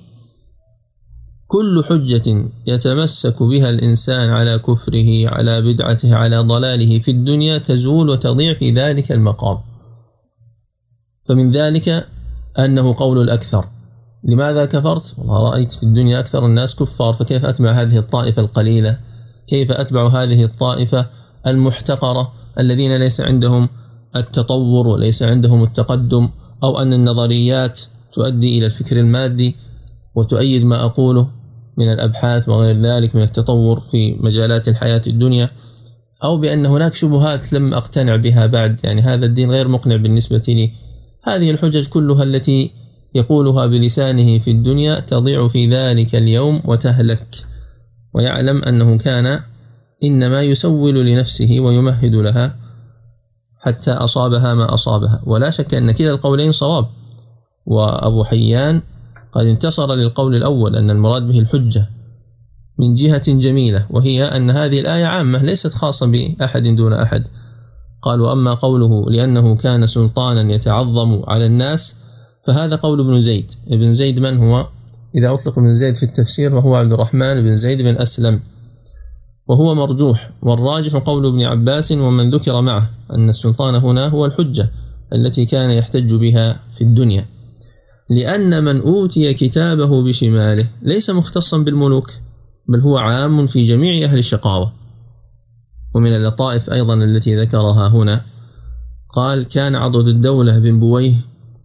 [1.53, 8.55] كل حجة يتمسك بها الإنسان على كفره على بدعته على ضلاله في الدنيا تزول وتضيع
[8.55, 9.59] في ذلك المقام
[11.29, 12.09] فمن ذلك
[12.59, 13.65] أنه قول الأكثر
[14.25, 18.99] لماذا كفرت؟ والله رأيت في الدنيا أكثر الناس كفار فكيف أتبع هذه الطائفة القليلة؟
[19.49, 21.07] كيف أتبع هذه الطائفة
[21.47, 23.69] المحتقرة الذين ليس عندهم
[24.17, 26.29] التطور وليس عندهم التقدم
[26.65, 27.81] أو أن النظريات
[28.13, 29.57] تؤدي إلى الفكر المادي
[30.15, 31.42] وتؤيد ما أقوله
[31.79, 35.51] من الأبحاث وغير ذلك من التطور في مجالات الحياة الدنيا
[36.25, 38.81] أو بأن هناك شبهات لم أقتنع بها بعد.
[38.85, 40.71] يعني هذا الدين غير مقنع بالنسبة لي.
[41.25, 42.71] هذه الحجج كلها التي
[43.15, 47.45] يقولها بلسانه في الدنيا تضيع في ذلك اليوم وتهلك
[48.15, 49.41] ويعلم أنه كان
[50.05, 52.57] إنما يسول لنفسه ويمهد لها
[53.61, 55.23] حتى أصابها ما أصابها.
[55.27, 56.87] ولا شك أن كلا القولين صواب.
[57.67, 58.83] وأبو حيان
[59.33, 61.89] قد انتصر للقول الأول أن المراد به الحجة
[62.79, 67.25] من جهة جميلة وهي أن هذه الآية عامة ليست خاصة بأحد دون أحد.
[68.03, 71.99] قال وأما قوله لأنه كان سلطانا يتعظم على الناس
[72.47, 73.53] فهذا قول ابن زيد.
[73.69, 74.67] ابن زيد من هو؟
[75.15, 78.41] إذا أطلق ابن زيد في التفسير فهو عبد الرحمن بن زيد بن أسلم.
[79.49, 80.31] وهو مرجوح.
[80.43, 84.71] والراجح قول ابن عباس ومن ذكر معه أن السلطان هنا هو الحجة
[85.13, 87.27] التي كان يحتج بها في الدنيا.
[88.15, 92.11] لأن من أوتي كتابه بشماله ليس مختصا بالملوك
[92.69, 94.73] بل هو عام في جميع أهل الشقاوة.
[95.95, 98.25] ومن اللطائف أيضا التي ذكرها هنا
[99.15, 101.15] قال كان عضد الدولة بن بويه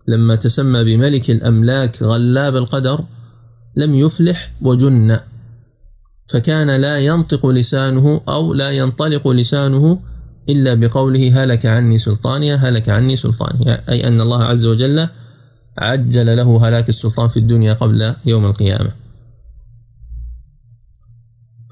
[0.08, 3.04] لما تسمى بملك الأملاك غلاب القدر
[3.76, 5.20] لم يفلح وجن
[6.30, 10.00] فكان لا ينطق لسانه أو لا ينطلق لسانه
[10.50, 15.08] إلا بقوله هلك عني سلطانيا هلك عني سلطانيا أي أن الله عز وجل
[15.78, 18.92] عجل له هلاك السلطان في الدنيا قبل يوم القيامة.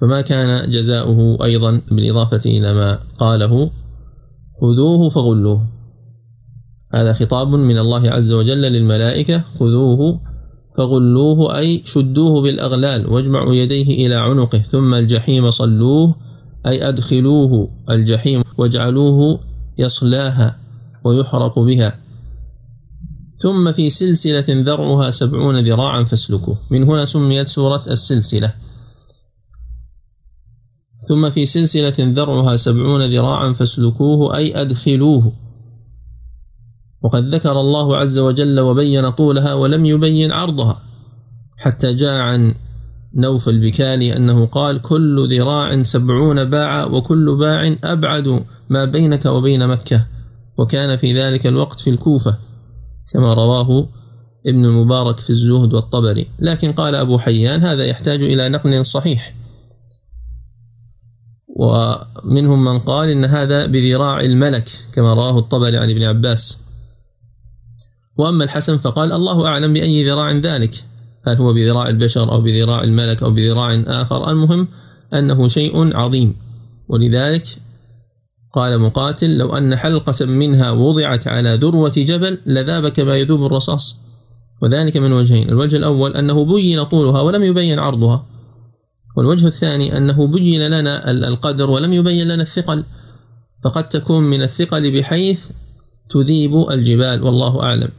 [0.01, 3.71] فما كان جزاؤه أيضا بالإضافة إلى ما قاله
[4.61, 5.67] خذوه فغلوه.
[6.93, 10.21] هذا خطاب من الله عز وجل للملائكة خذوه
[10.77, 16.15] فغلوه أي شدوه بالأغلال واجمعوا يديه إلى عنقه ثم الجحيم صلوه
[16.67, 19.39] أي أدخلوه الجحيم واجعلوه
[19.77, 20.57] يصلاها
[21.03, 22.04] ويحرق بها.
[23.37, 26.57] ثم في سلسلة ذرعها سبعون ذراعا فاسلكوه.
[26.71, 28.53] من هنا سميت سورة السلسلة.
[31.07, 35.33] ثم في سلسلة ذرعها سبعون ذراعا فاسلكوه أي أدخلوه.
[37.01, 40.81] وقد ذكر الله عز وجل وبين طولها ولم يبين عرضها
[41.57, 42.55] حتى جاء عن
[43.15, 50.05] نوف البكالي أنه قال كل ذراع سبعون باعا وكل باع أبعد ما بينك وبين مكة.
[50.57, 52.37] وكان في ذلك الوقت في الكوفة.
[53.13, 53.87] كما رواه
[54.47, 56.27] ابن المبارك في الزهد والطبري.
[56.39, 59.33] لكن قال أبو حيان هذا يحتاج إلى نقل صحيح.
[61.47, 66.59] ومنهم من قال إن هذا بذراع الملك كما رواه الطبري عن ابن عباس.
[68.17, 70.85] وأما الحسن فقال الله أعلم بأي ذراع ذلك.
[71.27, 74.67] هل هو بذراع البشر أو بذراع الملك أو بذراع آخر؟ المهم
[75.13, 76.35] أنه شيء عظيم.
[76.87, 77.47] ولذلك
[78.55, 83.99] قال مقاتل لو أن حلقة منها وضعت على ذروة جبل لذاب كما يذوب الرصاص.
[84.61, 88.25] وذلك من وجهين الوجه الأول أنه بين طولها ولم يبين عرضها
[89.17, 92.83] والوجه الثاني أنه بين لنا القدر ولم يبين لنا الثقل.
[93.63, 95.39] فقد تكون من الثقل بحيث
[96.09, 97.89] تذيب الجبال والله أعلم.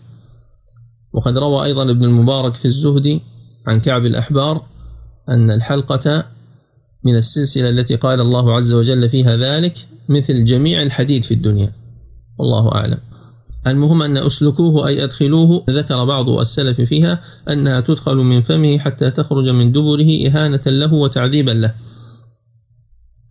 [1.13, 3.21] وقد روى أيضا ابن المبارك في الزهد
[3.67, 4.63] عن كعب الأحبار
[5.29, 6.36] أن الحلقة
[7.05, 11.73] من السلسلة التي قال الله عز وجل فيها ذلك مثل جميع الحديد في الدنيا.
[12.39, 12.99] والله أعلم.
[13.67, 17.21] المهم أن أسلكوه أي أدخلوه ذكر بعض السلف فيها
[17.51, 21.75] أنها تدخل من فمه حتى تخرج من دبره إهانة له وتعذيبا له.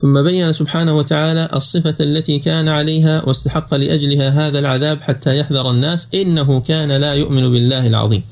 [0.01, 6.15] ثم بين سبحانه وتعالى الصفة التي كان عليها واستحق لأجلها هذا العذاب حتى يحذر الناس
[6.15, 8.23] إنه كان لا يؤمن بالله العظيم.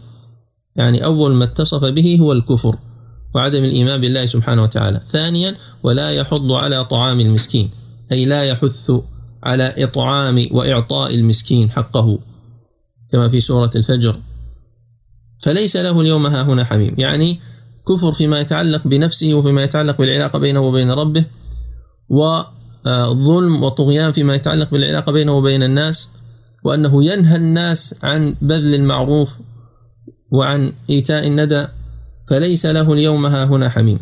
[0.75, 2.75] يعني أول ما اتصف به هو الكفر.
[3.35, 5.01] وعدم الإيمان بالله سبحانه وتعالى.
[5.09, 7.69] ثانيا ولا يحض على طعام المسكين.
[8.11, 8.91] أي لا يحث
[9.43, 12.19] على إطعام وإعطاء المسكين حقه
[13.11, 14.15] كما في سورة الفجر.
[15.43, 16.95] فليس له اليوم ها هنا حميم.
[16.97, 17.39] يعني
[17.87, 21.25] كفر فيما يتعلق بنفسه وفيما يتعلق بالعلاقة بينه وبين ربه
[22.09, 26.11] وظلم وطغيان فيما يتعلق بالعلاقة بينه وبين الناس
[26.63, 29.39] وأنه ينهى الناس عن بذل المعروف
[30.31, 31.67] وعن إيتاء الندى
[32.27, 33.99] فليس له اليوم ها هنا حميم.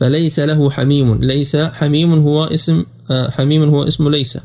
[0.00, 1.14] فليس له حميم.
[1.14, 4.38] ليس حميم هو اسم حميم هو اسم ليس.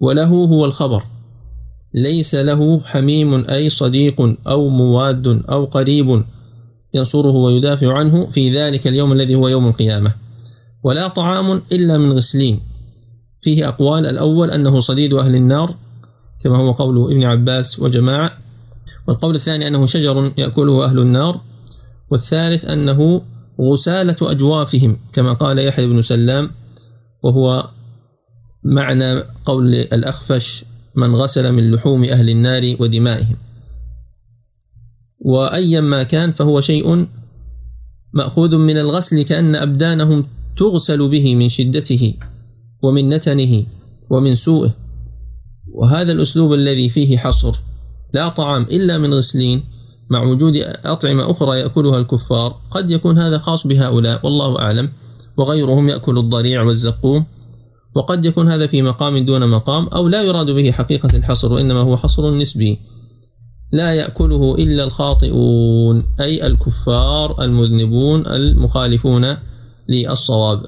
[0.00, 1.02] وله هو الخبر.
[1.94, 6.24] ليس له حميم أي صديق أو مواد أو قريب
[6.94, 10.14] ينصره ويدافع عنه في ذلك اليوم الذي هو يوم القيامة.
[10.84, 12.60] ولا طعام إلا من غسلين.
[13.40, 14.06] فيه أقوال.
[14.06, 15.74] الأول أنه صديد أهل النار
[16.40, 18.45] كما هو قول ابن عباس وجماعة.
[19.08, 21.40] والقول الثاني أنه شجر يأكله أهل النار
[22.10, 23.22] والثالث أنه
[23.60, 26.50] غسالة أجوافهم كما قال يحيى بن سلام
[27.22, 27.70] وهو
[28.64, 33.36] معنى قول الأخفش من غسل من لحوم أهل النار ودمائهم.
[35.20, 37.06] وأيا ما كان فهو شيء
[38.12, 40.26] مأخوذ من الغسل كأن أبدانهم
[40.56, 42.14] تغسل به من شدته
[42.82, 43.64] ومن نتنه
[44.10, 44.74] ومن سوءه.
[45.72, 47.56] وهذا الأسلوب الذي فيه حصر.
[48.16, 49.64] لا طعام إلا من غسلين.
[50.10, 54.88] مع وجود أطعمة أخرى يأكلها الكفار قد يكون هذا خاص بهؤلاء والله أعلم.
[55.38, 57.24] وغيرهم يأكل الضريع والزقوم.
[57.96, 61.96] وقد يكون هذا في مقام دون مقام أو لا يراد به حقيقة الحصر وإنما هو
[61.96, 62.78] حصر نسبي.
[63.72, 69.36] لا يأكله إلا الخاطئون أي الكفار المذنبون المخالفون
[69.88, 70.60] للصواب.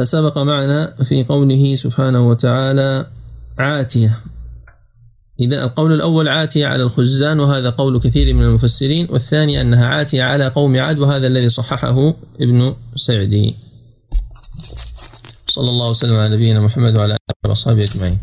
[0.00, 3.06] سبق معنا في قوله سبحانه وتعالى
[3.58, 4.18] عاتية.
[5.40, 10.48] إذا القول الأول عاتية على الخزان وهذا قول كثير من المفسرين والثاني أنها عاتية على
[10.48, 13.54] قوم عاد وهذا الذي صححه ابن سعدي.
[15.46, 18.18] صلى الله وسلم على نبينا محمد وعلى آله وصحبه أجمعين.